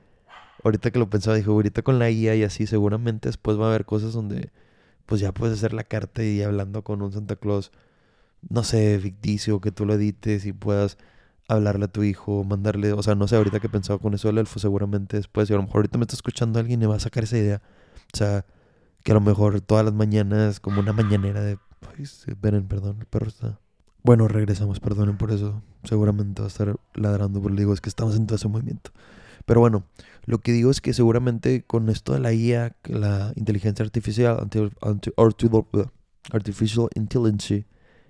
ahorita 0.63 0.89
que 0.89 0.97
lo 0.97 1.07
pensaba, 1.07 1.35
dije, 1.37 1.51
ahorita 1.51 1.83
con 1.83 1.99
la 1.99 2.09
IA 2.09 2.33
y 2.35 2.43
así, 2.43 2.65
seguramente 2.65 3.29
después 3.29 3.59
va 3.59 3.65
a 3.65 3.69
haber 3.69 3.85
cosas 3.85 4.13
donde 4.13 4.49
pues 5.05 5.21
ya 5.21 5.31
puedes 5.33 5.59
hacer 5.59 5.71
la 5.71 5.83
carta 5.83 6.23
y 6.23 6.41
hablando 6.41 6.83
con 6.83 7.03
un 7.03 7.11
Santa 7.11 7.35
Claus, 7.35 7.71
no 8.49 8.63
sé, 8.63 8.99
ficticio, 8.99 9.61
que 9.61 9.71
tú 9.71 9.85
lo 9.85 9.93
edites 9.93 10.47
y 10.47 10.53
puedas 10.53 10.97
hablarle 11.47 11.85
a 11.85 11.87
tu 11.89 12.01
hijo, 12.01 12.43
mandarle, 12.43 12.91
o 12.93 13.03
sea, 13.03 13.13
no 13.13 13.27
sé, 13.27 13.35
ahorita 13.35 13.59
que 13.59 13.67
he 13.67 13.69
pensado 13.69 13.99
con 13.99 14.15
eso 14.15 14.29
del 14.29 14.39
elfo, 14.39 14.59
seguramente 14.59 15.17
después, 15.17 15.47
y 15.49 15.53
a 15.53 15.57
lo 15.57 15.61
mejor 15.63 15.77
ahorita 15.77 15.99
me 15.99 16.05
está 16.05 16.15
escuchando 16.15 16.59
alguien 16.59 16.81
y 16.81 16.85
me 16.85 16.87
va 16.87 16.95
a 16.95 16.99
sacar 16.99 17.23
esa 17.25 17.37
idea. 17.37 17.61
O 18.13 18.17
sea, 18.17 18.47
que 19.03 19.11
a 19.11 19.15
lo 19.15 19.21
mejor 19.21 19.61
todas 19.61 19.85
las 19.85 19.93
mañanas, 19.93 20.59
como 20.59 20.79
una 20.79 20.93
mañanera 20.93 21.41
de... 21.41 21.59
Ay, 21.81 22.03
esperen, 22.03 22.67
perdón, 22.67 22.97
el 22.99 23.05
perro 23.05 23.27
está... 23.27 23.59
Bueno, 24.03 24.27
regresamos, 24.27 24.79
perdonen 24.79 25.17
por 25.17 25.31
eso. 25.31 25.63
Seguramente 25.83 26.41
va 26.41 26.47
a 26.47 26.49
estar 26.49 26.75
ladrando, 26.93 27.41
pero 27.41 27.55
digo, 27.55 27.73
es 27.73 27.81
que 27.81 27.89
estamos 27.89 28.15
en 28.15 28.27
todo 28.27 28.35
ese 28.35 28.47
movimiento. 28.49 28.91
Pero 29.45 29.61
bueno, 29.61 29.85
lo 30.25 30.39
que 30.39 30.51
digo 30.53 30.71
es 30.71 30.81
que 30.81 30.93
seguramente 30.93 31.63
con 31.65 31.89
esto 31.89 32.13
de 32.13 32.19
la 32.19 32.33
IA, 32.33 32.75
la 32.85 33.33
inteligencia 33.35 33.83
artificial, 33.85 34.49
artificial 36.31 36.89
intelligence, 36.95 37.65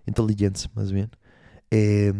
intelligence 0.05 0.69
más 0.75 0.91
bien, 0.91 1.11
eh, 1.71 2.13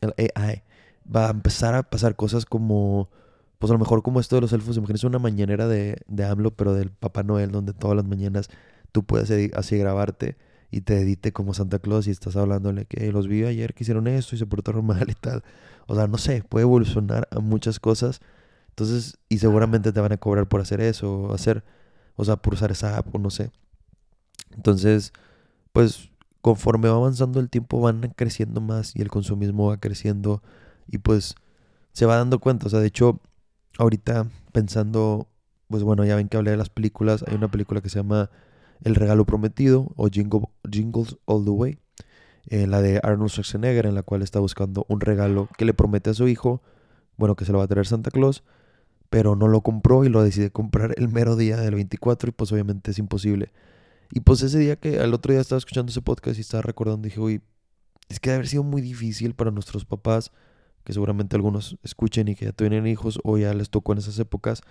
el 0.00 0.14
AI, 0.34 0.62
va 1.04 1.28
a 1.28 1.30
empezar 1.30 1.74
a 1.74 1.84
pasar 1.84 2.16
cosas 2.16 2.46
como, 2.46 3.10
pues 3.58 3.70
a 3.70 3.74
lo 3.74 3.78
mejor 3.80 4.02
como 4.02 4.20
esto 4.20 4.36
de 4.36 4.42
los 4.42 4.52
elfos, 4.52 4.76
imagínense 4.76 5.06
una 5.06 5.18
mañanera 5.18 5.68
de, 5.68 5.98
de 6.08 6.24
AMLO, 6.24 6.52
pero 6.52 6.74
del 6.74 6.90
Papá 6.90 7.22
Noel, 7.24 7.50
donde 7.52 7.72
todas 7.74 7.96
las 7.96 8.06
mañanas 8.06 8.48
tú 8.92 9.04
puedes 9.04 9.30
así 9.54 9.78
grabarte 9.78 10.36
y 10.72 10.80
te 10.80 10.98
edite 10.98 11.32
como 11.32 11.52
Santa 11.54 11.78
Claus 11.78 12.08
y 12.08 12.10
estás 12.10 12.34
hablándole 12.34 12.86
que 12.86 13.12
los 13.12 13.28
vi 13.28 13.44
ayer 13.44 13.74
que 13.74 13.84
hicieron 13.84 14.08
esto 14.08 14.34
y 14.34 14.38
se 14.38 14.46
portaron 14.46 14.84
mal 14.86 15.08
y 15.08 15.14
tal. 15.14 15.44
O 15.86 15.94
sea, 15.94 16.06
no 16.08 16.18
sé, 16.18 16.42
puede 16.48 16.62
evolucionar 16.62 17.28
a 17.30 17.40
muchas 17.40 17.78
cosas. 17.78 18.20
Entonces, 18.70 19.18
y 19.28 19.38
seguramente 19.38 19.92
te 19.92 20.00
van 20.00 20.12
a 20.12 20.16
cobrar 20.16 20.48
por 20.48 20.62
hacer 20.62 20.80
eso, 20.80 21.24
o 21.24 21.34
hacer, 21.34 21.62
o 22.16 22.24
sea, 22.24 22.36
por 22.36 22.54
usar 22.54 22.70
esa 22.72 22.96
app, 22.96 23.14
o 23.14 23.18
no 23.18 23.28
sé. 23.28 23.50
Entonces, 24.56 25.12
pues 25.72 26.10
conforme 26.40 26.88
va 26.88 26.96
avanzando 26.96 27.38
el 27.38 27.50
tiempo 27.50 27.80
van 27.80 28.12
creciendo 28.16 28.60
más 28.60 28.96
y 28.96 29.02
el 29.02 29.08
consumismo 29.08 29.68
va 29.68 29.78
creciendo 29.78 30.42
y 30.88 30.98
pues 30.98 31.36
se 31.92 32.06
va 32.06 32.16
dando 32.16 32.40
cuenta. 32.40 32.66
O 32.66 32.70
sea, 32.70 32.80
de 32.80 32.86
hecho, 32.86 33.20
ahorita 33.78 34.26
pensando, 34.52 35.28
pues 35.68 35.82
bueno, 35.82 36.04
ya 36.06 36.16
ven 36.16 36.28
que 36.28 36.38
hablé 36.38 36.52
de 36.52 36.56
las 36.56 36.70
películas, 36.70 37.24
hay 37.28 37.34
una 37.34 37.50
película 37.50 37.82
que 37.82 37.90
se 37.90 37.98
llama 37.98 38.30
El 38.84 38.94
regalo 38.94 39.24
prometido 39.24 39.92
o 39.96 40.08
Jingles 40.08 41.16
All 41.24 41.44
the 41.44 41.50
Way, 41.50 41.78
eh, 42.46 42.66
la 42.66 42.82
de 42.82 43.00
Arnold 43.02 43.30
Schwarzenegger, 43.30 43.86
en 43.86 43.94
la 43.94 44.02
cual 44.02 44.22
está 44.22 44.40
buscando 44.40 44.84
un 44.88 45.00
regalo 45.00 45.48
que 45.56 45.64
le 45.64 45.74
promete 45.74 46.10
a 46.10 46.14
su 46.14 46.26
hijo, 46.28 46.62
bueno, 47.16 47.36
que 47.36 47.44
se 47.44 47.52
lo 47.52 47.58
va 47.58 47.64
a 47.64 47.68
traer 47.68 47.86
Santa 47.86 48.10
Claus, 48.10 48.42
pero 49.10 49.36
no 49.36 49.46
lo 49.46 49.60
compró 49.60 50.04
y 50.04 50.08
lo 50.08 50.22
decide 50.22 50.50
comprar 50.50 50.94
el 50.96 51.08
mero 51.08 51.36
día 51.36 51.56
del 51.58 51.74
24 51.74 52.30
y 52.30 52.32
pues 52.32 52.50
obviamente 52.50 52.90
es 52.90 52.98
imposible. 52.98 53.52
Y 54.10 54.20
pues 54.20 54.42
ese 54.42 54.58
día 54.58 54.76
que 54.76 55.00
al 55.00 55.14
otro 55.14 55.32
día 55.32 55.40
estaba 55.40 55.58
escuchando 55.58 55.90
ese 55.90 56.02
podcast 56.02 56.38
y 56.38 56.40
estaba 56.40 56.62
recordando, 56.62 57.04
dije, 57.04 57.20
uy, 57.20 57.42
es 58.08 58.20
que 58.20 58.30
debe 58.30 58.38
haber 58.38 58.48
sido 58.48 58.62
muy 58.62 58.82
difícil 58.82 59.34
para 59.34 59.50
nuestros 59.50 59.84
papás, 59.84 60.32
que 60.84 60.92
seguramente 60.92 61.36
algunos 61.36 61.78
escuchen 61.82 62.28
y 62.28 62.34
que 62.34 62.46
ya 62.46 62.52
tienen 62.52 62.86
hijos 62.86 63.20
o 63.22 63.38
ya 63.38 63.54
les 63.54 63.70
tocó 63.70 63.92
en 63.92 63.98
esas 63.98 64.18
épocas, 64.18 64.62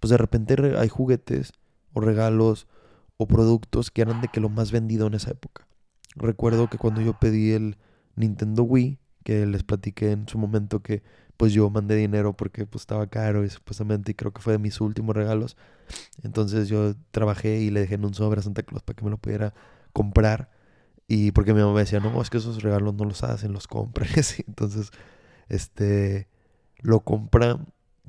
pues 0.00 0.10
de 0.10 0.16
repente 0.16 0.56
hay 0.76 0.88
juguetes 0.88 1.52
o 1.92 2.00
regalos 2.00 2.66
o 3.16 3.26
productos 3.26 3.90
que 3.90 4.02
eran 4.02 4.20
de 4.20 4.28
que 4.28 4.40
lo 4.40 4.48
más 4.48 4.72
vendido 4.72 5.06
en 5.06 5.14
esa 5.14 5.30
época. 5.30 5.66
Recuerdo 6.16 6.68
que 6.68 6.78
cuando 6.78 7.00
yo 7.00 7.18
pedí 7.18 7.52
el 7.52 7.76
Nintendo 8.16 8.62
Wii, 8.62 8.98
que 9.24 9.46
les 9.46 9.64
platiqué 9.64 10.12
en 10.12 10.28
su 10.28 10.38
momento 10.38 10.82
que 10.82 11.02
pues 11.36 11.52
yo 11.52 11.68
mandé 11.70 11.96
dinero 11.96 12.36
porque 12.36 12.66
pues 12.66 12.82
estaba 12.82 13.06
caro 13.08 13.44
y 13.44 13.50
supuestamente 13.50 14.14
creo 14.14 14.32
que 14.32 14.40
fue 14.40 14.52
de 14.52 14.58
mis 14.58 14.80
últimos 14.80 15.16
regalos. 15.16 15.56
Entonces 16.22 16.68
yo 16.68 16.94
trabajé 17.10 17.60
y 17.60 17.70
le 17.70 17.80
dejé 17.80 17.94
en 17.96 18.04
un 18.04 18.14
sobre 18.14 18.40
a 18.40 18.42
Santa 18.42 18.62
Claus 18.62 18.82
para 18.82 18.96
que 18.96 19.04
me 19.04 19.10
lo 19.10 19.18
pudiera 19.18 19.54
comprar. 19.92 20.50
Y 21.08 21.32
porque 21.32 21.52
mi 21.52 21.60
mamá 21.60 21.74
me 21.74 21.80
decía, 21.80 22.00
no, 22.00 22.20
es 22.22 22.30
que 22.30 22.38
esos 22.38 22.62
regalos 22.62 22.94
no 22.94 23.04
los 23.04 23.22
hacen, 23.24 23.52
los 23.52 23.66
compran. 23.66 24.08
Entonces, 24.46 24.90
este, 25.48 26.28
lo 26.80 27.00
compra. 27.00 27.58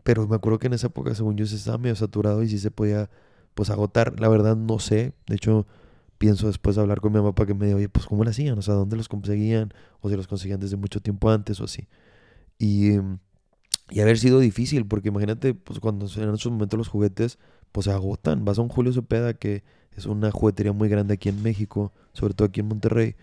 Pero 0.03 0.27
me 0.27 0.35
acuerdo 0.35 0.59
que 0.59 0.67
en 0.67 0.73
esa 0.73 0.87
época, 0.87 1.15
según 1.15 1.35
yo, 1.37 1.45
se 1.45 1.55
estaba 1.55 1.77
medio 1.77 1.95
saturado 1.95 2.43
y 2.43 2.49
sí 2.49 2.59
se 2.59 2.71
podía, 2.71 3.09
pues, 3.55 3.69
agotar. 3.71 4.19
La 4.19 4.29
verdad, 4.29 4.55
no 4.55 4.79
sé. 4.79 5.13
De 5.27 5.35
hecho, 5.35 5.65
pienso 6.19 6.47
después 6.47 6.75
de 6.75 6.83
hablar 6.83 7.01
con 7.01 7.11
mi 7.11 7.19
mamá 7.19 7.33
para 7.33 7.47
que 7.47 7.53
me 7.55 7.65
diga, 7.65 7.77
oye, 7.77 7.89
pues, 7.89 8.05
¿cómo 8.05 8.23
lo 8.23 8.29
hacían? 8.29 8.57
O 8.57 8.61
sea, 8.61 8.75
¿dónde 8.75 8.95
los 8.97 9.09
conseguían? 9.09 9.73
O 10.01 10.09
si 10.09 10.15
los 10.15 10.27
conseguían 10.27 10.59
desde 10.59 10.77
mucho 10.77 11.01
tiempo 11.01 11.29
antes 11.31 11.59
o 11.59 11.65
así. 11.65 11.87
Y, 12.59 12.91
y 13.89 13.99
haber 13.99 14.17
sido 14.17 14.39
difícil, 14.39 14.87
porque 14.87 15.09
imagínate, 15.09 15.53
pues 15.53 15.79
cuando 15.79 16.05
en 16.05 16.33
esos 16.33 16.51
momentos 16.51 16.77
los 16.77 16.87
juguetes, 16.87 17.39
pues 17.71 17.85
se 17.85 17.91
agotan. 17.91 18.45
Vas 18.45 18.59
a 18.59 18.61
un 18.61 18.69
Julio 18.69 18.93
Cepeda, 18.93 19.33
que 19.33 19.63
es 19.95 20.05
una 20.05 20.31
juguetería 20.31 20.73
muy 20.73 20.89
grande 20.89 21.13
aquí 21.15 21.29
en 21.29 21.41
México, 21.43 21.93
sobre 22.13 22.33
todo 22.33 22.47
aquí 22.47 22.61
en 22.61 22.67
Monterrey, 22.67 23.15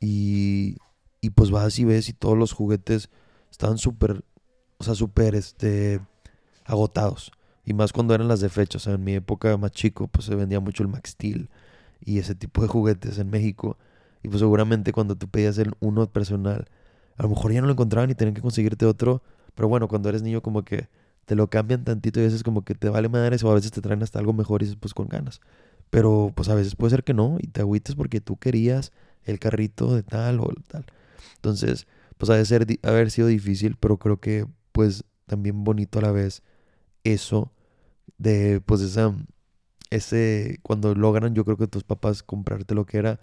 y, 0.00 0.76
y 1.20 1.30
pues 1.30 1.50
vas 1.50 1.78
y 1.78 1.84
ves 1.84 2.08
y 2.08 2.12
todos 2.12 2.36
los 2.38 2.52
juguetes 2.52 3.10
estaban 3.50 3.78
súper, 3.78 4.24
o 4.78 4.84
sea, 4.84 4.94
súper, 4.94 5.34
este, 5.34 6.00
agotados. 6.64 7.32
Y 7.64 7.74
más 7.74 7.92
cuando 7.92 8.14
eran 8.14 8.28
las 8.28 8.40
de 8.40 8.48
fecha, 8.48 8.78
o 8.78 8.80
sea, 8.80 8.94
en 8.94 9.04
mi 9.04 9.14
época 9.14 9.56
más 9.56 9.72
chico, 9.72 10.08
pues 10.08 10.26
se 10.26 10.34
vendía 10.34 10.60
mucho 10.60 10.82
el 10.82 10.88
Max 10.88 11.10
Steel 11.10 11.50
y 12.04 12.18
ese 12.18 12.34
tipo 12.34 12.62
de 12.62 12.68
juguetes 12.68 13.18
en 13.18 13.30
México. 13.30 13.76
Y 14.22 14.28
pues 14.28 14.40
seguramente 14.40 14.92
cuando 14.92 15.16
tú 15.16 15.28
pedías 15.28 15.58
el 15.58 15.72
uno 15.80 16.06
personal, 16.06 16.66
a 17.16 17.22
lo 17.22 17.28
mejor 17.28 17.52
ya 17.52 17.60
no 17.60 17.66
lo 17.66 17.72
encontraban 17.72 18.10
y 18.10 18.14
tenían 18.14 18.34
que 18.34 18.42
conseguirte 18.42 18.86
otro. 18.86 19.22
Pero 19.54 19.68
bueno, 19.68 19.88
cuando 19.88 20.08
eres 20.08 20.22
niño 20.22 20.42
como 20.42 20.64
que 20.64 20.88
te 21.26 21.34
lo 21.34 21.48
cambian 21.48 21.84
tantito 21.84 22.20
y 22.20 22.24
a 22.24 22.26
veces 22.26 22.42
como 22.42 22.64
que 22.64 22.74
te 22.74 22.88
vale 22.88 23.08
madres 23.08 23.44
o 23.44 23.50
a 23.50 23.54
veces 23.54 23.70
te 23.70 23.80
traen 23.80 24.02
hasta 24.02 24.18
algo 24.18 24.32
mejor 24.32 24.62
y 24.62 24.64
dices 24.64 24.78
pues 24.80 24.94
con 24.94 25.08
ganas. 25.08 25.40
Pero 25.90 26.32
pues 26.34 26.48
a 26.48 26.54
veces 26.54 26.76
puede 26.76 26.90
ser 26.90 27.04
que 27.04 27.14
no 27.14 27.38
y 27.40 27.48
te 27.48 27.60
agüites 27.60 27.94
porque 27.94 28.20
tú 28.20 28.36
querías 28.36 28.92
el 29.24 29.38
carrito 29.38 29.94
de 29.94 30.02
tal 30.02 30.40
o 30.40 30.52
tal. 30.66 30.86
Entonces, 31.36 31.86
pues 32.18 32.30
ha 32.30 32.34
de 32.34 32.44
ser, 32.44 32.66
haber 32.82 33.10
sido 33.10 33.28
difícil, 33.28 33.76
pero 33.78 33.98
creo 33.98 34.18
que 34.18 34.46
pues 34.72 35.04
también 35.26 35.64
bonito 35.64 35.98
a 35.98 36.02
la 36.02 36.12
vez 36.12 36.42
eso 37.04 37.52
de 38.18 38.60
pues 38.60 38.80
esa, 38.82 39.14
ese, 39.90 40.60
cuando 40.62 40.94
logran 40.94 41.34
yo 41.34 41.44
creo 41.44 41.56
que 41.56 41.66
tus 41.66 41.84
papás 41.84 42.22
comprarte 42.22 42.74
lo 42.74 42.86
que 42.86 42.98
era, 42.98 43.20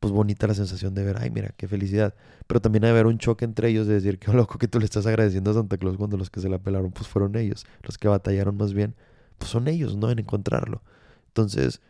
pues 0.00 0.12
bonita 0.12 0.46
la 0.46 0.54
sensación 0.54 0.94
de 0.94 1.04
ver, 1.04 1.16
ay 1.20 1.30
mira, 1.30 1.54
qué 1.56 1.68
felicidad, 1.68 2.14
pero 2.46 2.60
también 2.60 2.84
hay 2.84 2.90
haber 2.90 3.06
un 3.06 3.18
choque 3.18 3.44
entre 3.44 3.68
ellos 3.68 3.86
de 3.86 3.94
decir, 3.94 4.18
qué 4.18 4.32
loco 4.32 4.58
que 4.58 4.68
tú 4.68 4.78
le 4.78 4.84
estás 4.84 5.06
agradeciendo 5.06 5.50
a 5.50 5.54
Santa 5.54 5.78
Claus 5.78 5.96
cuando 5.96 6.16
los 6.16 6.30
que 6.30 6.40
se 6.40 6.48
la 6.48 6.58
pelaron 6.58 6.92
pues 6.92 7.08
fueron 7.08 7.36
ellos, 7.36 7.66
los 7.82 7.98
que 7.98 8.08
batallaron 8.08 8.56
más 8.56 8.74
bien, 8.74 8.94
pues 9.38 9.50
son 9.50 9.68
ellos, 9.68 9.96
¿no? 9.96 10.10
En 10.10 10.18
encontrarlo. 10.18 10.82
Entonces, 11.28 11.80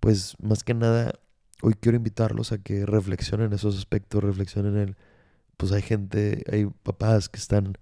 pues 0.00 0.36
más 0.42 0.64
que 0.64 0.74
nada, 0.74 1.18
hoy 1.62 1.74
quiero 1.74 1.96
invitarlos 1.96 2.52
a 2.52 2.58
que 2.58 2.86
reflexionen 2.86 3.52
esos 3.52 3.78
aspectos, 3.78 4.22
reflexionen 4.22 4.76
en 4.76 4.80
el, 4.80 4.96
pues 5.56 5.72
hay 5.72 5.82
gente, 5.82 6.44
hay 6.52 6.66
papás 6.82 7.28
que 7.28 7.38
están, 7.38 7.78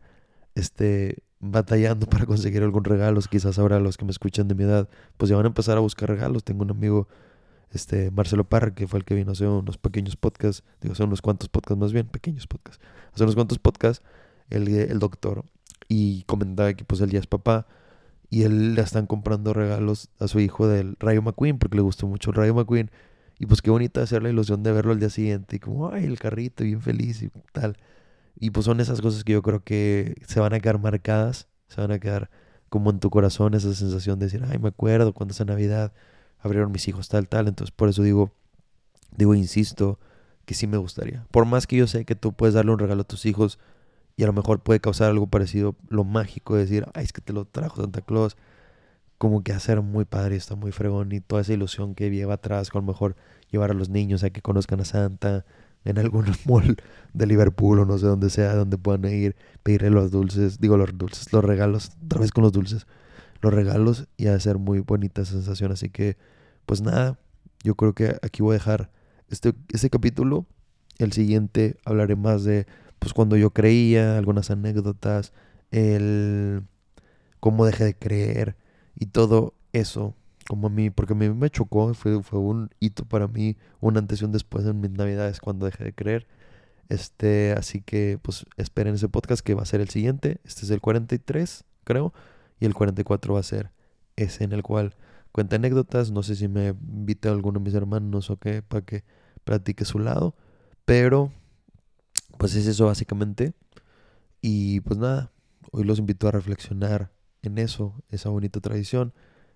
este, 0.55 1.19
batallando 1.51 2.07
para 2.07 2.27
conseguir 2.27 2.63
algún 2.63 2.85
regalo, 2.85 3.21
quizás 3.31 3.59
ahora 3.59 3.81
los 3.81 3.97
que 3.97 4.05
me 4.05 4.11
escuchan 4.11 4.49
de 4.49 4.55
mi 4.55 4.65
edad, 4.65 4.89
pues 5.17 5.29
ya 5.29 5.37
van 5.37 5.47
a 5.47 5.49
empezar 5.49 5.77
a 5.77 5.81
buscar 5.81 6.09
regalos. 6.09 6.45
Tengo 6.45 6.63
un 6.63 6.71
amigo, 6.71 7.09
este, 7.71 8.11
Marcelo 8.11 8.45
Parra, 8.45 8.75
que 8.75 8.87
fue 8.87 8.99
el 8.99 9.05
que 9.05 9.15
vino 9.15 9.33
hace 9.33 9.47
unos 9.47 9.79
pequeños 9.79 10.17
podcasts, 10.17 10.63
digo, 10.81 10.93
hace 10.93 11.05
unos 11.05 11.23
cuantos 11.23 11.49
podcasts 11.49 11.81
más 11.81 11.93
bien, 11.93 12.07
pequeños 12.07 12.47
podcasts, 12.47 12.83
hace 13.13 13.23
unos 13.25 13.35
cuantos 13.35 13.59
podcasts, 13.59 14.05
el, 14.51 14.69
el 14.69 14.99
doctor, 14.99 15.45
y 15.89 16.23
comentaba 16.25 16.73
que 16.75 16.85
pues 16.85 17.01
él 17.01 17.11
ya 17.11 17.19
es 17.19 17.27
papá, 17.27 17.67
y 18.31 18.43
él 18.43 18.75
le 18.75 18.83
están 18.83 19.07
comprando 19.07 19.53
regalos 19.53 20.11
a 20.19 20.29
su 20.29 20.41
hijo 20.41 20.67
del 20.67 20.97
Rayo 20.99 21.23
McQueen, 21.23 21.59
porque 21.59 21.77
le 21.77 21.83
gustó 21.83 22.07
mucho 22.07 22.31
el 22.31 22.37
Rayo 22.37 22.55
McQueen, 22.55 22.91
y 23.39 23.47
pues 23.47 23.63
qué 23.63 23.71
bonita 23.71 24.03
hacer 24.03 24.23
la 24.23 24.31
ilusión 24.31 24.63
de 24.63 24.73
verlo 24.73 24.93
al 24.93 25.01
día 25.01 25.11
siguiente, 25.11 25.57
y 25.57 25.59
como, 25.59 25.91
ay, 25.91 26.05
el 26.05 26.19
carrito, 26.19 26.65
bien 26.65 26.81
feliz 26.81 27.23
y 27.23 27.31
tal. 27.53 27.77
Y 28.37 28.51
pues 28.51 28.67
son 28.67 28.81
esas 28.81 29.01
cosas 29.01 29.25
que 29.25 29.33
yo 29.33 29.43
creo 29.43 29.63
que 29.63 30.17
se 30.27 30.41
van 30.41 30.53
a 30.55 30.61
quedar 30.61 30.79
marcadas, 30.79 31.49
se 31.69 31.81
van 31.81 31.93
a 31.93 31.99
quedar 31.99 32.31
como 32.69 32.91
en 32.91 32.99
tu 32.99 33.11
corazón 33.11 33.55
esa 33.55 33.73
sensación 33.75 34.19
de 34.19 34.27
decir, 34.27 34.45
ay, 34.51 34.59
me 34.59 34.69
acuerdo 34.69 35.13
cuando 35.13 35.33
esa 35.33 35.45
Navidad 35.45 35.93
abrieron 36.41 36.73
mis 36.73 36.89
hijos 36.89 37.09
tal, 37.09 37.29
tal. 37.29 37.49
Entonces 37.49 37.71
por 37.75 37.89
eso 37.89 38.03
digo, 38.03 38.33
digo, 39.17 39.35
insisto, 39.35 39.99
que 40.45 40.55
sí 40.55 40.67
me 40.67 40.77
gustaría. 40.77 41.27
Por 41.31 41.47
más 41.47 41.67
que 41.67 41.77
yo 41.77 41.87
sé 41.87 42.05
que 42.05 42.15
tú 42.15 42.33
puedes 42.33 42.55
darle 42.55 42.73
un 42.73 42.79
regalo 42.79 43.03
a 43.03 43.07
tus 43.07 43.27
hijos 43.27 43.59
y 44.17 44.23
a 44.23 44.27
lo 44.27 44.33
mejor 44.33 44.61
puede 44.61 44.81
causar 44.81 45.11
algo 45.11 45.27
parecido, 45.27 45.77
lo 45.89 46.05
mágico 46.05 46.55
de 46.55 46.63
decir, 46.63 46.87
ay, 46.95 47.05
es 47.05 47.13
que 47.13 47.21
te 47.21 47.33
lo 47.33 47.45
trajo 47.47 47.81
Santa 47.81 48.01
Claus. 48.01 48.37
Como 49.19 49.43
que 49.43 49.53
hacer 49.53 49.81
muy 49.81 50.05
padre, 50.05 50.37
está 50.37 50.57
muy 50.57 50.73
fregón 50.73 51.13
y 51.13 51.21
toda 51.21 51.43
esa 51.43 51.53
ilusión 51.53 51.95
que 51.95 52.11
lleva 52.11 52.35
atrás, 52.35 52.71
con 52.71 52.85
lo 52.85 52.93
mejor 52.93 53.17
llevar 53.51 53.71
a 53.71 53.75
los 53.75 53.89
niños 53.89 54.25
a 54.25 54.31
que 54.31 54.43
conozcan 54.43 54.81
a 54.81 54.85
Santa, 54.85 55.45
en 55.85 55.99
algún 55.99 56.27
mall 56.47 56.77
de 57.13 57.27
Liverpool 57.27 57.81
o 57.81 57.85
no 57.85 57.99
sé 57.99 58.07
dónde 58.07 58.31
sea, 58.31 58.55
donde 58.55 58.79
puedan 58.79 59.05
ir, 59.13 59.37
pedirle 59.63 59.91
los 59.91 60.11
dulces, 60.11 60.61
digo 60.61 60.77
los 60.77 60.97
dulces, 60.97 61.33
los 61.33 61.45
regalos, 61.45 61.93
otra 62.05 62.21
vez 62.21 62.33
con 62.33 62.43
los 62.43 62.53
dulces, 62.53 62.87
los 63.41 63.53
regalos 63.53 64.09
y 64.17 64.27
hacer 64.27 64.59
muy 64.59 64.81
bonita 64.81 65.25
sensación. 65.25 65.73
Así 65.73 65.91
que, 65.91 66.17
pues 66.67 66.81
nada, 66.81 67.19
yo 67.63 67.75
creo 67.75 67.95
que 67.95 68.17
aquí 68.23 68.43
voy 68.43 68.53
a 68.53 68.59
dejar 68.59 68.91
este, 69.31 69.55
este 69.71 69.91
capítulo. 69.91 70.47
El 70.99 71.13
siguiente 71.13 71.77
hablaré 71.85 72.17
más 72.17 72.45
de, 72.45 72.67
pues 72.99 73.13
cuando 73.13 73.37
yo 73.37 73.51
creía, 73.51 74.17
algunas 74.17 74.51
anécdotas, 74.51 75.33
el 75.71 76.63
cómo 77.41 77.67
dejé 77.67 77.85
de 77.85 77.99
creer 77.99 78.57
y 78.95 79.07
todo 79.07 79.55
eso 79.73 80.15
como 80.49 80.67
a 80.69 80.71
mí, 80.71 80.91
porque 80.91 81.15
a 81.15 81.17
mí 81.17 81.29
me 81.31 81.51
chocó, 81.51 81.93
fue, 81.95 82.23
fue 82.23 82.39
un 82.39 82.71
hito 82.81 83.05
para 83.05 83.29
mí, 83.29 83.57
un 83.81 83.97
antes 83.97 84.21
y 84.21 84.25
un 84.25 84.33
después 84.33 84.67
en 84.67 84.81
mis 84.81 84.91
navidades 84.91 85.41
cuando 85.41 85.67
dejé 85.67 85.85
de 85.85 85.95
creer. 85.95 86.27
Este, 86.89 87.53
así 87.53 87.81
que 87.81 88.19
pues 88.21 88.45
esperen 88.57 88.95
ese 88.95 89.09
podcast 89.09 89.43
que 89.45 89.55
va 89.55 89.63
a 89.63 89.67
ser 89.67 89.81
el 89.81 89.89
siguiente. 89.89 90.41
Este 90.45 90.65
es 90.65 90.71
el 90.71 90.81
43, 90.81 91.65
creo, 91.85 92.13
y 92.61 92.67
el 92.67 92.75
44 92.75 93.35
va 93.35 93.41
a 93.41 93.43
ser 93.43 93.71
ese 94.17 94.45
en 94.45 94.53
el 94.53 94.63
cual 94.63 94.95
cuenta 95.33 95.57
anécdotas. 95.57 96.11
No 96.11 96.23
sé 96.23 96.37
si 96.37 96.49
me 96.49 96.69
invita 96.69 97.31
alguno 97.31 97.59
de 97.61 97.65
mis 97.65 97.75
hermanos 97.75 98.31
o 98.31 98.37
qué, 98.37 98.63
para 98.63 98.85
que 98.85 99.05
platique 99.45 99.85
su 99.85 99.99
lado, 99.99 100.35
pero 100.85 101.33
pues 102.39 102.55
es 102.55 102.67
eso 102.67 102.87
básicamente. 102.87 103.55
Y 104.43 104.81
pues 104.81 104.99
nada, 104.99 105.33
hoy 105.73 105.85
los 105.85 105.99
invito 105.99 106.29
a 106.29 106.33
reflexionar 106.33 107.13
en 107.43 107.59
eso, 107.59 107.95
esa 108.11 108.29
bonita 108.29 108.61
tradición 108.61 109.15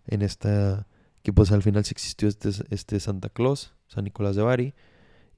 en 0.09 0.23
esta, 0.23 0.87
que 1.23 1.33
pues 1.33 1.53
al 1.53 1.63
final 1.63 1.85
sí 1.85 1.93
existió 1.93 2.29
este, 2.29 2.51
este 2.71 3.01
Santa 3.01 3.29
Claus, 3.29 3.75
San 3.87 4.05
Nicolás 4.05 4.37
de 4.37 4.43
Bari, 4.43 4.75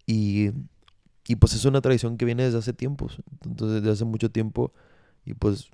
y, 0.06 0.50
y 1.26 1.36
pues 1.36 1.54
es 1.54 1.64
una 1.64 1.80
tradición 1.80 2.16
que 2.16 2.24
viene 2.24 2.44
desde 2.44 2.58
hace 2.58 2.72
tiempos, 2.72 3.22
entonces 3.44 3.82
desde 3.82 3.92
hace 3.92 4.04
mucho 4.04 4.30
tiempo, 4.30 4.72
y 5.24 5.34
pues 5.34 5.70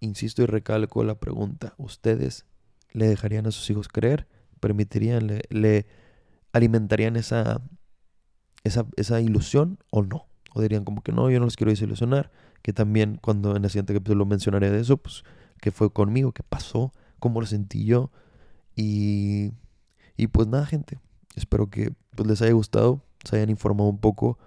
insisto 0.00 0.42
y 0.42 0.46
recalco 0.46 1.04
la 1.04 1.18
pregunta, 1.18 1.74
¿ustedes 1.78 2.46
le 2.92 3.06
dejarían 3.06 3.46
a 3.46 3.50
sus 3.50 3.68
hijos 3.70 3.88
creer? 3.88 4.26
¿Permitirían, 4.58 5.40
le, 5.48 5.86
alimentarían 6.52 7.16
esa, 7.16 7.62
esa, 8.64 8.86
esa 8.96 9.20
ilusión 9.20 9.78
o 9.90 10.02
no? 10.02 10.26
O 10.54 10.60
dirían 10.60 10.84
como 10.84 11.02
que 11.02 11.12
no, 11.12 11.30
yo 11.30 11.38
no 11.38 11.44
los 11.44 11.56
quiero 11.56 11.70
desilusionar, 11.70 12.30
que 12.62 12.72
también 12.72 13.18
cuando 13.22 13.56
en 13.56 13.64
el 13.64 13.70
siguiente 13.70 13.94
capítulo 13.94 14.26
mencionaré 14.26 14.70
de 14.70 14.80
eso, 14.80 14.96
pues 14.96 15.22
qué 15.60 15.70
fue 15.70 15.92
conmigo, 15.92 16.32
qué 16.32 16.42
pasó, 16.42 16.92
cómo 17.18 17.40
lo 17.40 17.46
sentí 17.46 17.84
yo, 17.84 18.10
y, 18.80 19.52
y 20.16 20.28
pues 20.28 20.48
nada, 20.48 20.64
gente. 20.64 20.98
Espero 21.36 21.68
que 21.68 21.92
pues, 22.16 22.26
les 22.26 22.40
haya 22.40 22.52
gustado, 22.52 23.02
se 23.24 23.36
hayan 23.36 23.50
informado 23.50 23.90
un 23.90 23.98
poco. 23.98 24.38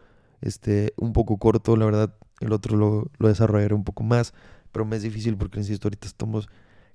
Este, 0.42 0.94
un 0.98 1.14
poco 1.14 1.38
corto, 1.38 1.78
la 1.78 1.86
verdad. 1.86 2.16
El 2.40 2.52
otro 2.52 2.76
lo, 2.76 3.12
lo 3.20 3.28
desarrollaré 3.28 3.76
un 3.76 3.84
poco 3.84 4.02
más. 4.04 4.34
Pero 4.72 4.86
me 4.86 4.96
es 4.96 5.04
difícil 5.04 5.38
porque, 5.38 5.60
insisto, 5.60 5.88
ahorita 5.88 6.08
estamos 6.08 6.50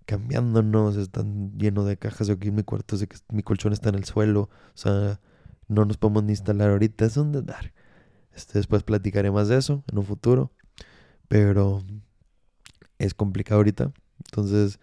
cambiándonos. 0.05 0.97
Están 0.97 1.57
llenos 1.57 1.87
de 1.87 1.97
cajas. 1.97 2.27
Yo 2.27 2.35
aquí 2.35 2.49
en 2.49 2.57
mi 2.57 2.65
cuarto 2.65 2.97
sé 2.97 3.07
que 3.07 3.17
mi 3.31 3.45
colchón 3.45 3.73
está 3.73 3.91
en 3.91 3.95
el 3.95 4.05
suelo. 4.05 4.51
O 4.75 4.77
sea, 4.77 5.21
no 5.69 5.85
nos 5.85 5.97
podemos 5.97 6.25
ni 6.25 6.33
instalar 6.33 6.71
ahorita. 6.71 7.05
Es 7.05 7.17
un 7.17 7.31
dar. 7.47 7.73
Este, 8.35 8.59
después 8.59 8.83
platicaré 8.83 9.31
más 9.31 9.47
de 9.47 9.59
eso 9.59 9.85
en 9.93 9.99
un 9.99 10.05
futuro. 10.05 10.51
Pero 11.29 11.85
es 12.99 13.15
complicado 13.15 13.59
ahorita. 13.61 13.93
Entonces, 14.25 14.81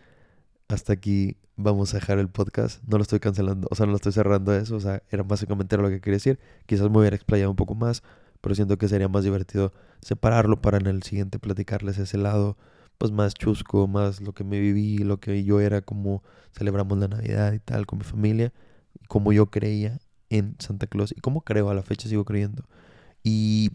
hasta 0.70 0.94
aquí 0.94 1.38
vamos 1.58 1.94
a 1.94 1.98
dejar 1.98 2.20
el 2.20 2.30
podcast. 2.30 2.84
No 2.88 2.98
lo 2.98 3.04
estoy 3.04 3.20
cancelando, 3.20 3.68
o 3.72 3.76
sea, 3.76 3.86
no 3.86 3.92
lo 3.92 3.98
estoy 3.98 4.12
cerrando 4.12 4.54
eso. 4.54 4.76
O 4.76 4.80
sea, 4.80 5.04
era 5.10 5.24
básicamente 5.24 5.78
lo 5.78 5.90
que 5.90 6.02
quería 6.02 6.16
decir. 6.16 6.40
Quizás 6.66 6.90
me 6.90 7.00
hubiera 7.00 7.16
explayado 7.16 7.50
un 7.52 7.56
poco 7.56 7.76
más, 7.76 8.04
pero 8.42 8.56
siento 8.56 8.78
que 8.78 8.88
sería 8.88 9.08
más 9.08 9.24
divertido 9.24 9.74
separarlo 10.02 10.62
para 10.62 10.78
en 10.78 10.88
el 10.88 11.04
siguiente 11.04 11.40
platicarles 11.40 11.98
ese 11.98 12.18
lado, 12.18 12.58
pues 12.98 13.12
más 13.12 13.34
chusco, 13.34 13.88
más 13.88 14.22
lo 14.22 14.34
que 14.34 14.44
me 14.44 14.60
viví, 14.60 15.00
lo 15.00 15.20
que 15.20 15.44
yo 15.44 15.60
era, 15.60 15.82
como 15.82 16.24
celebramos 16.58 16.98
la 16.98 17.08
Navidad 17.08 17.54
y 17.54 17.60
tal 17.60 17.86
con 17.86 18.00
mi 18.00 18.06
familia, 18.06 18.54
y 19.02 19.06
como 19.08 19.34
yo 19.34 19.48
creía 19.48 20.00
en 20.30 20.56
Santa 20.60 20.88
Claus 20.88 21.14
y 21.16 21.22
como 21.22 21.42
creo 21.42 21.70
a 21.70 21.74
la 21.74 21.84
fecha 21.84 22.10
sigo 22.10 22.26
creyendo. 22.26 22.66
Y 23.24 23.72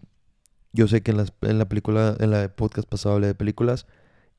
yo 0.73 0.89
sé 0.89 1.03
que 1.03 1.11
en, 1.11 1.25
en 1.43 1.59
la 1.59 1.69
película, 1.69 2.17
en 2.21 2.31
la 2.31 2.49
podcast 2.55 2.89
pasado 2.89 3.17
hablé 3.17 3.27
de 3.29 3.35
películas 3.35 3.87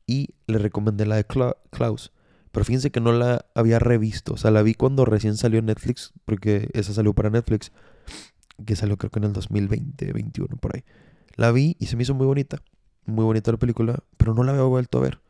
y 0.07 0.29
le 0.47 0.57
recomendé 0.57 1.05
la 1.05 1.15
de 1.17 1.25
Klaus 1.25 2.11
pero 2.51 2.65
fíjense 2.65 2.91
que 2.91 2.99
no 2.99 3.13
la 3.13 3.45
había 3.55 3.79
revisto. 3.79 4.33
O 4.33 4.37
sea, 4.37 4.51
la 4.51 4.61
vi 4.61 4.73
cuando 4.73 5.05
recién 5.05 5.37
salió 5.37 5.61
Netflix, 5.61 6.13
porque 6.25 6.69
esa 6.73 6.93
salió 6.93 7.13
para 7.13 7.29
Netflix, 7.29 7.71
que 8.65 8.75
salió 8.75 8.97
creo 8.97 9.09
que 9.09 9.19
en 9.19 9.25
el 9.25 9.33
2020, 9.33 10.11
21, 10.11 10.57
por 10.57 10.75
ahí. 10.75 10.83
La 11.35 11.51
vi 11.51 11.77
y 11.79 11.87
se 11.87 11.95
me 11.95 12.03
hizo 12.03 12.13
muy 12.13 12.27
bonita. 12.27 12.61
Muy 13.05 13.23
bonita 13.23 13.51
la 13.51 13.57
película, 13.57 14.03
pero 14.17 14.33
no 14.33 14.43
la 14.43 14.51
había 14.51 14.63
vuelto 14.63 14.99
a 14.99 15.01
ver. 15.01 15.21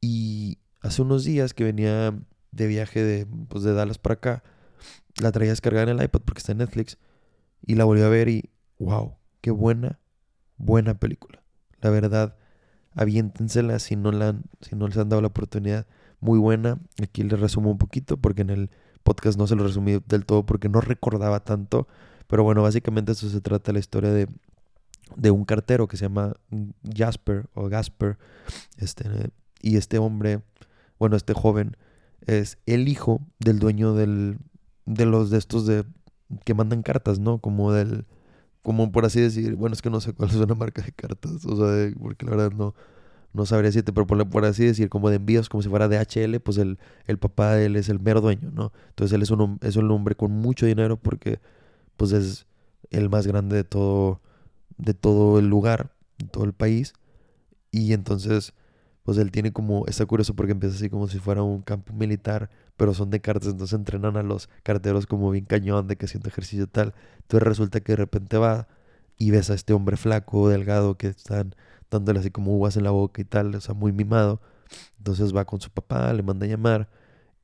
Y 0.00 0.58
hace 0.80 1.02
unos 1.02 1.24
días 1.24 1.54
que 1.54 1.64
venía 1.64 2.18
de 2.50 2.66
viaje 2.66 3.02
de, 3.02 3.26
pues, 3.48 3.64
de 3.64 3.72
Dallas 3.72 3.98
para 3.98 4.14
acá, 4.14 4.42
la 5.20 5.32
traía 5.32 5.50
descargada 5.50 5.90
en 5.90 5.98
el 5.98 6.04
iPad 6.04 6.20
porque 6.24 6.40
está 6.40 6.52
en 6.52 6.58
Netflix. 6.58 6.98
Y 7.62 7.76
la 7.76 7.84
volví 7.84 8.02
a 8.02 8.08
ver 8.08 8.28
y, 8.28 8.50
wow, 8.78 9.16
qué 9.40 9.52
buena, 9.52 10.00
buena 10.56 10.98
película. 10.98 11.42
La 11.80 11.90
verdad, 11.90 12.36
aviéntensela 12.94 13.78
si 13.78 13.96
no, 13.96 14.10
la 14.12 14.40
si 14.60 14.74
no 14.74 14.88
les 14.88 14.96
han 14.96 15.08
dado 15.08 15.22
la 15.22 15.28
oportunidad 15.28 15.86
muy 16.20 16.38
buena. 16.38 16.78
Aquí 17.02 17.22
les 17.22 17.38
resumo 17.38 17.70
un 17.70 17.78
poquito 17.78 18.16
porque 18.16 18.42
en 18.42 18.50
el 18.50 18.70
podcast 19.02 19.38
no 19.38 19.46
se 19.46 19.56
lo 19.56 19.64
resumí 19.64 20.00
del 20.06 20.26
todo 20.26 20.44
porque 20.44 20.68
no 20.68 20.80
recordaba 20.80 21.40
tanto. 21.40 21.86
Pero 22.26 22.42
bueno, 22.42 22.62
básicamente 22.62 23.12
eso 23.12 23.28
se 23.28 23.40
trata 23.40 23.72
la 23.72 23.78
historia 23.78 24.12
de, 24.12 24.28
de 25.16 25.30
un 25.30 25.44
cartero 25.44 25.86
que 25.86 25.96
se 25.96 26.06
llama 26.06 26.34
Jasper 26.94 27.48
o 27.54 27.68
Gasper. 27.68 28.18
Este, 28.78 29.30
y 29.62 29.76
este 29.76 29.98
hombre, 29.98 30.42
bueno, 30.98 31.16
este 31.16 31.34
joven, 31.34 31.76
es 32.26 32.58
el 32.66 32.88
hijo 32.88 33.20
del 33.38 33.58
dueño 33.58 33.94
del, 33.94 34.38
de 34.84 35.06
los 35.06 35.30
de 35.30 35.38
estos 35.38 35.66
de 35.66 35.84
que 36.44 36.54
mandan 36.54 36.82
cartas, 36.82 37.18
¿no? 37.18 37.38
Como 37.38 37.72
del, 37.72 38.04
como 38.62 38.90
por 38.90 39.04
así 39.04 39.20
decir, 39.20 39.54
bueno, 39.54 39.74
es 39.74 39.82
que 39.82 39.90
no 39.90 40.00
sé 40.00 40.12
cuál 40.12 40.30
es 40.30 40.36
una 40.36 40.54
marca 40.54 40.82
de 40.82 40.92
cartas, 40.92 41.44
o 41.44 41.56
sea, 41.56 41.92
porque 42.00 42.26
la 42.26 42.32
verdad 42.32 42.52
no, 42.52 42.74
no 43.36 43.46
sabría 43.46 43.68
decirte, 43.68 43.92
pero 43.92 44.06
por, 44.06 44.44
así 44.44 44.64
decir, 44.64 44.88
como 44.88 45.10
de 45.10 45.16
envíos, 45.16 45.48
como 45.48 45.62
si 45.62 45.68
fuera 45.68 45.88
de 45.88 45.98
HL, 45.98 46.40
pues 46.40 46.58
el, 46.58 46.78
el 47.06 47.18
papá 47.18 47.54
de 47.54 47.66
él 47.66 47.76
es 47.76 47.88
el 47.88 48.00
mero 48.00 48.20
dueño, 48.20 48.50
¿no? 48.52 48.72
Entonces 48.88 49.14
él 49.14 49.22
es 49.22 49.30
un, 49.30 49.58
es 49.62 49.76
un 49.76 49.90
hombre 49.90 50.14
con 50.16 50.32
mucho 50.32 50.66
dinero 50.66 50.96
porque 50.96 51.40
pues 51.96 52.12
es 52.12 52.46
el 52.90 53.08
más 53.10 53.26
grande 53.26 53.56
de 53.56 53.64
todo, 53.64 54.20
de 54.78 54.94
todo 54.94 55.38
el 55.38 55.48
lugar. 55.48 55.92
en 56.18 56.28
todo 56.28 56.44
el 56.44 56.52
país. 56.54 56.94
Y 57.70 57.92
entonces, 57.92 58.54
pues 59.02 59.18
él 59.18 59.30
tiene 59.30 59.52
como, 59.52 59.86
está 59.86 60.06
curioso 60.06 60.34
porque 60.34 60.52
empieza 60.52 60.76
así 60.76 60.90
como 60.90 61.08
si 61.08 61.18
fuera 61.18 61.42
un 61.42 61.62
campo 61.62 61.92
militar, 61.92 62.50
pero 62.76 62.94
son 62.94 63.10
de 63.10 63.20
cartas, 63.20 63.50
entonces 63.52 63.78
entrenan 63.78 64.16
a 64.16 64.22
los 64.22 64.48
carteros 64.62 65.06
como 65.06 65.30
bien 65.30 65.44
cañón, 65.46 65.88
de 65.88 65.96
que 65.96 66.06
haciendo 66.06 66.28
ejercicio 66.28 66.66
tal. 66.68 66.94
Entonces 67.22 67.46
resulta 67.48 67.80
que 67.80 67.92
de 67.92 67.96
repente 67.96 68.38
va 68.38 68.68
y 69.18 69.30
ves 69.30 69.50
a 69.50 69.54
este 69.54 69.72
hombre 69.72 69.96
flaco, 69.96 70.48
delgado, 70.48 70.96
que 70.96 71.08
están 71.08 71.54
dándole 71.90 72.20
así 72.20 72.30
como 72.30 72.56
uvas 72.56 72.76
en 72.76 72.84
la 72.84 72.90
boca 72.90 73.20
y 73.20 73.24
tal, 73.24 73.54
o 73.54 73.60
sea, 73.60 73.74
muy 73.74 73.92
mimado. 73.92 74.40
Entonces 74.98 75.34
va 75.34 75.44
con 75.44 75.60
su 75.60 75.70
papá, 75.70 76.12
le 76.12 76.22
manda 76.22 76.46
a 76.46 76.48
llamar 76.48 76.88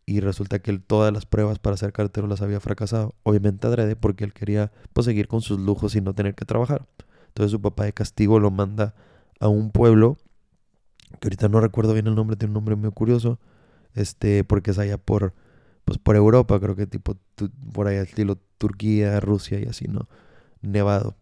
y 0.06 0.20
resulta 0.20 0.58
que 0.58 0.70
él 0.70 0.82
todas 0.82 1.12
las 1.12 1.26
pruebas 1.26 1.58
para 1.58 1.76
ser 1.76 1.92
cartero 1.92 2.26
las 2.26 2.42
había 2.42 2.60
fracasado. 2.60 3.14
Obviamente 3.22 3.66
adrede 3.66 3.96
porque 3.96 4.24
él 4.24 4.32
quería 4.32 4.72
pues, 4.92 5.04
seguir 5.04 5.28
con 5.28 5.42
sus 5.42 5.60
lujos 5.60 5.94
y 5.94 6.00
no 6.00 6.14
tener 6.14 6.34
que 6.34 6.44
trabajar. 6.44 6.86
Entonces 7.28 7.52
su 7.52 7.60
papá 7.60 7.84
de 7.84 7.92
castigo 7.92 8.40
lo 8.40 8.50
manda 8.50 8.94
a 9.40 9.48
un 9.48 9.70
pueblo 9.70 10.18
que 11.20 11.28
ahorita 11.28 11.48
no 11.48 11.60
recuerdo 11.60 11.92
bien 11.92 12.06
el 12.06 12.14
nombre, 12.14 12.36
tiene 12.36 12.50
un 12.50 12.54
nombre 12.54 12.76
muy 12.76 12.90
curioso, 12.90 13.38
este, 13.94 14.44
porque 14.44 14.70
es 14.70 14.78
allá 14.78 14.98
por, 14.98 15.34
pues 15.84 15.98
por 15.98 16.16
Europa, 16.16 16.58
creo 16.60 16.76
que 16.76 16.86
tipo 16.86 17.16
por 17.72 17.86
allá 17.86 18.02
estilo 18.02 18.38
Turquía, 18.58 19.20
Rusia 19.20 19.60
y 19.60 19.64
así, 19.64 19.88
¿no? 19.88 20.08
Nevado. 20.60 21.16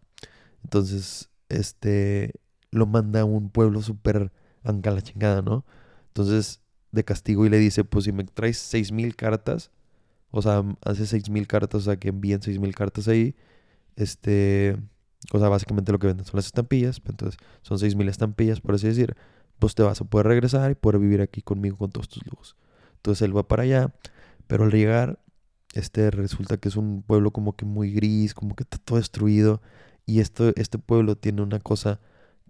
Entonces, 0.63 1.29
este, 1.49 2.33
lo 2.71 2.85
manda 2.87 3.21
a 3.21 3.25
un 3.25 3.49
pueblo 3.49 3.81
súper 3.81 4.31
anca 4.63 4.91
la 4.91 5.01
chingada, 5.01 5.41
¿no? 5.41 5.65
Entonces, 6.07 6.61
de 6.91 7.03
castigo 7.03 7.45
y 7.45 7.49
le 7.49 7.57
dice, 7.57 7.83
pues 7.83 8.05
si 8.05 8.11
me 8.11 8.23
traes 8.23 8.57
seis 8.57 8.91
mil 8.91 9.15
cartas, 9.15 9.71
o 10.31 10.41
sea, 10.41 10.63
hace 10.83 11.05
seis 11.05 11.29
mil 11.29 11.47
cartas, 11.47 11.81
o 11.81 11.83
sea, 11.85 11.97
que 11.97 12.09
envíen 12.09 12.41
seis 12.41 12.59
mil 12.59 12.73
cartas 12.75 13.07
ahí, 13.07 13.35
este, 13.95 14.77
o 15.31 15.39
sea, 15.39 15.49
básicamente 15.49 15.91
lo 15.91 15.99
que 15.99 16.07
venden 16.07 16.25
son 16.25 16.37
las 16.37 16.45
estampillas, 16.47 17.01
entonces 17.05 17.39
son 17.61 17.79
seis 17.79 17.95
mil 17.95 18.07
estampillas, 18.09 18.61
por 18.61 18.75
así 18.75 18.87
decir, 18.87 19.15
pues 19.59 19.75
te 19.75 19.83
vas 19.83 20.01
a 20.01 20.05
poder 20.05 20.27
regresar 20.27 20.71
y 20.71 20.75
poder 20.75 20.99
vivir 20.99 21.21
aquí 21.21 21.41
conmigo 21.41 21.77
con 21.77 21.91
todos 21.91 22.09
tus 22.09 22.25
lujos. 22.25 22.55
Entonces 22.95 23.21
él 23.23 23.35
va 23.35 23.47
para 23.47 23.63
allá, 23.63 23.93
pero 24.47 24.63
al 24.63 24.71
llegar, 24.71 25.19
este 25.73 26.11
resulta 26.11 26.57
que 26.57 26.69
es 26.69 26.75
un 26.75 27.03
pueblo 27.03 27.31
como 27.31 27.55
que 27.55 27.65
muy 27.65 27.91
gris, 27.93 28.33
como 28.33 28.55
que 28.55 28.63
está 28.63 28.77
todo 28.77 28.97
destruido, 28.97 29.61
y 30.05 30.19
esto, 30.19 30.51
este 30.55 30.77
pueblo 30.77 31.15
tiene 31.15 31.41
una 31.41 31.59
cosa 31.59 31.99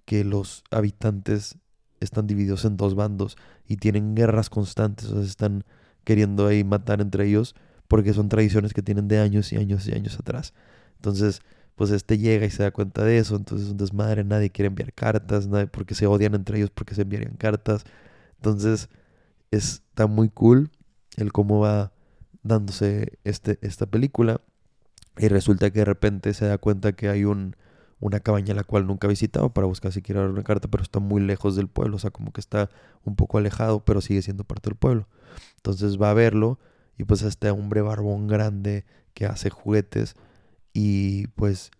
que 0.05 0.23
los 0.23 0.63
habitantes 0.71 1.57
están 1.99 2.27
divididos 2.27 2.65
en 2.65 2.77
dos 2.77 2.95
bandos 2.95 3.37
y 3.67 3.77
tienen 3.77 4.15
guerras 4.15 4.49
constantes, 4.49 5.07
o 5.09 5.15
sea, 5.15 5.23
están 5.23 5.63
queriendo 6.03 6.47
ahí 6.47 6.63
matar 6.63 7.01
entre 7.01 7.27
ellos 7.27 7.55
porque 7.87 8.13
son 8.13 8.29
tradiciones 8.29 8.73
que 8.73 8.81
tienen 8.81 9.07
de 9.07 9.19
años 9.19 9.51
y 9.53 9.57
años 9.57 9.87
y 9.87 9.93
años 9.93 10.17
atrás. 10.17 10.53
Entonces, 10.95 11.41
pues 11.75 11.91
este 11.91 12.17
llega 12.17 12.45
y 12.45 12.49
se 12.49 12.63
da 12.63 12.71
cuenta 12.71 13.03
de 13.03 13.17
eso, 13.17 13.35
entonces 13.35 13.67
es 13.67 13.71
un 13.71 13.77
desmadre, 13.77 14.23
nadie 14.23 14.49
quiere 14.49 14.67
enviar 14.67 14.93
cartas, 14.93 15.47
nadie, 15.47 15.67
porque 15.67 15.95
se 15.95 16.07
odian 16.07 16.35
entre 16.35 16.57
ellos 16.57 16.71
porque 16.71 16.95
se 16.95 17.03
enviarían 17.03 17.35
cartas. 17.35 17.83
Entonces, 18.37 18.89
está 19.51 20.07
muy 20.07 20.29
cool 20.29 20.71
el 21.17 21.31
cómo 21.31 21.59
va 21.59 21.91
dándose 22.43 23.19
este, 23.23 23.59
esta 23.61 23.85
película 23.85 24.41
y 25.17 25.27
resulta 25.27 25.71
que 25.71 25.79
de 25.79 25.85
repente 25.85 26.33
se 26.33 26.45
da 26.45 26.57
cuenta 26.57 26.93
que 26.93 27.09
hay 27.09 27.25
un 27.25 27.55
una 28.01 28.19
cabaña 28.19 28.53
la 28.53 28.63
cual 28.63 28.87
nunca 28.87 29.07
ha 29.07 29.09
visitado 29.09 29.53
para 29.53 29.67
buscar 29.67 29.93
si 29.93 30.01
quiere 30.01 30.19
dar 30.19 30.29
una 30.29 30.43
carta, 30.43 30.67
pero 30.67 30.83
está 30.83 30.99
muy 30.99 31.21
lejos 31.21 31.55
del 31.55 31.67
pueblo, 31.69 31.95
o 31.95 31.99
sea, 31.99 32.11
como 32.11 32.33
que 32.33 32.41
está 32.41 32.69
un 33.05 33.15
poco 33.15 33.37
alejado, 33.37 33.85
pero 33.85 34.01
sigue 34.01 34.21
siendo 34.21 34.43
parte 34.43 34.69
del 34.69 34.77
pueblo. 34.77 35.07
Entonces 35.57 36.01
va 36.01 36.09
a 36.09 36.13
verlo 36.13 36.59
y 36.97 37.03
pues 37.05 37.21
este 37.21 37.49
hombre 37.51 37.81
barbón 37.81 38.27
grande 38.27 38.85
que 39.13 39.25
hace 39.25 39.49
juguetes 39.49 40.15
y 40.73 41.27
pues 41.27 41.71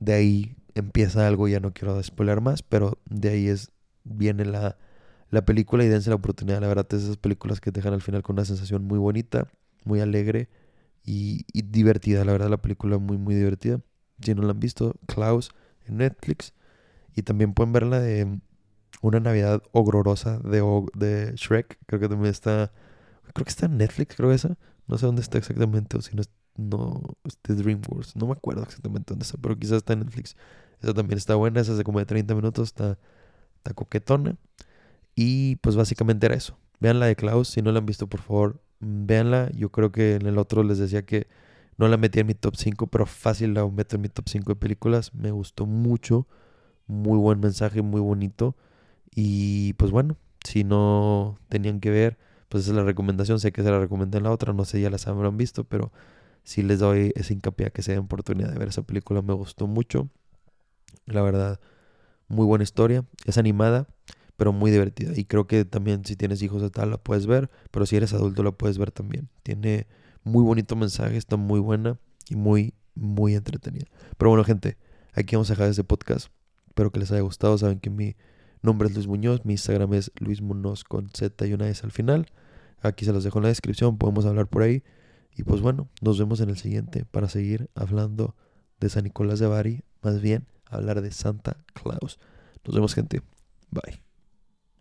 de 0.00 0.14
ahí 0.14 0.56
empieza 0.74 1.26
algo, 1.26 1.48
ya 1.48 1.60
no 1.60 1.72
quiero 1.72 2.02
spoiler 2.02 2.40
más, 2.40 2.62
pero 2.62 2.98
de 3.08 3.28
ahí 3.30 3.48
es 3.48 3.70
viene 4.04 4.46
la, 4.46 4.78
la 5.30 5.44
película 5.44 5.84
y 5.84 5.88
dense 5.88 6.08
la 6.08 6.16
oportunidad, 6.16 6.60
la 6.60 6.68
verdad, 6.68 6.86
es 6.90 7.02
esas 7.02 7.18
películas 7.18 7.60
que 7.60 7.72
te 7.72 7.80
dejan 7.80 7.92
al 7.92 8.02
final 8.02 8.22
con 8.22 8.36
una 8.36 8.44
sensación 8.46 8.84
muy 8.84 8.98
bonita, 8.98 9.48
muy 9.84 10.00
alegre 10.00 10.48
y, 11.04 11.44
y 11.52 11.62
divertida, 11.62 12.24
la 12.24 12.32
verdad 12.32 12.48
la 12.48 12.62
película 12.62 12.98
muy 12.98 13.18
muy 13.18 13.34
divertida. 13.34 13.80
Si 14.22 14.34
no 14.34 14.42
la 14.42 14.52
han 14.52 14.60
visto, 14.60 14.94
Klaus 15.06 15.50
en 15.86 15.98
Netflix. 15.98 16.54
Y 17.14 17.22
también 17.22 17.54
pueden 17.54 17.72
ver 17.72 17.84
la 17.84 18.00
de 18.00 18.40
Una 19.02 19.20
Navidad 19.20 19.62
Horrorosa 19.72 20.38
de, 20.38 20.62
de 20.94 21.32
Shrek. 21.36 21.78
Creo 21.86 22.00
que 22.00 22.08
también 22.08 22.30
está. 22.30 22.72
Creo 23.34 23.44
que 23.44 23.50
está 23.50 23.66
en 23.66 23.76
Netflix, 23.76 24.16
creo 24.16 24.32
esa. 24.32 24.56
No 24.86 24.98
sé 24.98 25.06
dónde 25.06 25.22
está 25.22 25.38
exactamente. 25.38 25.96
O 25.96 26.02
si 26.02 26.14
no 26.14 26.22
es. 26.22 26.30
No, 26.56 27.02
este 27.24 27.54
DreamWorks. 27.54 28.16
No 28.16 28.26
me 28.26 28.32
acuerdo 28.32 28.62
exactamente 28.62 29.12
dónde 29.12 29.24
está. 29.24 29.38
Pero 29.40 29.56
quizás 29.58 29.78
está 29.78 29.92
en 29.92 30.00
Netflix. 30.00 30.36
Esa 30.80 30.94
también 30.94 31.18
está 31.18 31.34
buena. 31.34 31.60
Esa 31.60 31.72
es 31.72 31.78
de 31.78 31.84
como 31.84 31.98
de 31.98 32.06
30 32.06 32.34
minutos. 32.34 32.68
Está, 32.68 32.98
está 33.56 33.74
coquetona. 33.74 34.36
Y 35.14 35.56
pues 35.56 35.76
básicamente 35.76 36.26
era 36.26 36.36
eso. 36.36 36.58
Vean 36.80 37.00
la 37.00 37.06
de 37.06 37.16
Klaus. 37.16 37.48
Si 37.48 37.62
no 37.62 37.72
la 37.72 37.78
han 37.80 37.86
visto, 37.86 38.08
por 38.08 38.20
favor, 38.20 38.60
véanla. 38.80 39.50
Yo 39.52 39.70
creo 39.70 39.92
que 39.92 40.14
en 40.14 40.26
el 40.26 40.38
otro 40.38 40.62
les 40.62 40.78
decía 40.78 41.02
que 41.04 41.28
no 41.78 41.88
la 41.88 41.96
metí 41.96 42.20
en 42.20 42.26
mi 42.26 42.34
top 42.34 42.56
5, 42.56 42.88
pero 42.88 43.06
fácil 43.06 43.54
la 43.54 43.66
meto 43.66 43.96
en 43.96 44.02
mi 44.02 44.08
top 44.08 44.28
5 44.28 44.52
de 44.52 44.56
películas. 44.56 45.14
Me 45.14 45.30
gustó 45.30 45.64
mucho. 45.64 46.26
Muy 46.88 47.18
buen 47.18 47.40
mensaje, 47.40 47.82
muy 47.82 48.00
bonito. 48.00 48.56
Y 49.14 49.74
pues 49.74 49.92
bueno, 49.92 50.16
si 50.44 50.64
no 50.64 51.38
tenían 51.48 51.80
que 51.80 51.90
ver, 51.90 52.18
pues 52.48 52.64
esa 52.64 52.72
es 52.72 52.76
la 52.76 52.84
recomendación. 52.84 53.38
Sé 53.38 53.52
que 53.52 53.62
se 53.62 53.70
la 53.70 53.78
recomendé 53.78 54.18
en 54.18 54.24
la 54.24 54.32
otra, 54.32 54.52
no 54.52 54.64
sé, 54.64 54.80
ya 54.80 54.90
las 54.90 55.06
habrán 55.06 55.36
visto, 55.36 55.64
pero 55.64 55.92
si 56.42 56.62
les 56.62 56.80
doy 56.80 57.12
ese 57.14 57.34
hincapié 57.34 57.66
a 57.68 57.70
que 57.70 57.82
se 57.82 57.92
den 57.92 58.00
oportunidad 58.00 58.50
de 58.50 58.58
ver 58.58 58.68
esa 58.68 58.82
película. 58.82 59.22
Me 59.22 59.34
gustó 59.34 59.68
mucho. 59.68 60.08
La 61.06 61.22
verdad, 61.22 61.60
muy 62.26 62.44
buena 62.44 62.64
historia. 62.64 63.04
Es 63.24 63.38
animada, 63.38 63.86
pero 64.36 64.52
muy 64.52 64.72
divertida. 64.72 65.12
Y 65.14 65.26
creo 65.26 65.46
que 65.46 65.64
también 65.64 66.04
si 66.04 66.16
tienes 66.16 66.42
hijos 66.42 66.60
de 66.60 66.70
tal 66.70 66.90
la 66.90 66.98
puedes 66.98 67.26
ver, 67.26 67.50
pero 67.70 67.86
si 67.86 67.96
eres 67.96 68.12
adulto 68.14 68.42
la 68.42 68.52
puedes 68.52 68.78
ver 68.78 68.90
también. 68.90 69.28
Tiene 69.44 69.86
muy 70.24 70.42
bonito 70.42 70.76
mensaje, 70.76 71.16
está 71.16 71.36
muy 71.36 71.60
buena 71.60 71.98
y 72.28 72.36
muy, 72.36 72.74
muy 72.94 73.34
entretenida. 73.34 73.86
Pero 74.16 74.30
bueno, 74.30 74.44
gente, 74.44 74.76
aquí 75.12 75.36
vamos 75.36 75.50
a 75.50 75.54
dejar 75.54 75.68
este 75.68 75.84
podcast. 75.84 76.28
Espero 76.66 76.90
que 76.90 77.00
les 77.00 77.10
haya 77.10 77.22
gustado. 77.22 77.56
Saben 77.58 77.80
que 77.80 77.90
mi 77.90 78.16
nombre 78.62 78.88
es 78.88 78.94
Luis 78.94 79.06
Muñoz, 79.06 79.44
mi 79.44 79.54
Instagram 79.54 79.94
es 79.94 80.12
Luis 80.18 80.40
Muñoz 80.40 80.84
con 80.84 81.08
Z 81.10 81.46
y 81.46 81.52
una 81.52 81.68
S 81.68 81.84
al 81.84 81.92
final. 81.92 82.26
Aquí 82.80 83.04
se 83.04 83.12
los 83.12 83.24
dejo 83.24 83.38
en 83.38 83.44
la 83.44 83.48
descripción, 83.48 83.98
podemos 83.98 84.26
hablar 84.26 84.46
por 84.46 84.62
ahí. 84.62 84.82
Y 85.36 85.44
pues 85.44 85.60
bueno, 85.60 85.88
nos 86.00 86.18
vemos 86.18 86.40
en 86.40 86.50
el 86.50 86.56
siguiente 86.56 87.04
para 87.04 87.28
seguir 87.28 87.70
hablando 87.74 88.34
de 88.80 88.88
San 88.88 89.04
Nicolás 89.04 89.38
de 89.38 89.46
Bari, 89.46 89.82
más 90.02 90.20
bien 90.20 90.46
hablar 90.66 91.00
de 91.00 91.10
Santa 91.10 91.56
Claus. 91.74 92.18
Nos 92.64 92.74
vemos 92.74 92.94
gente. 92.94 93.22
Bye. 93.70 94.07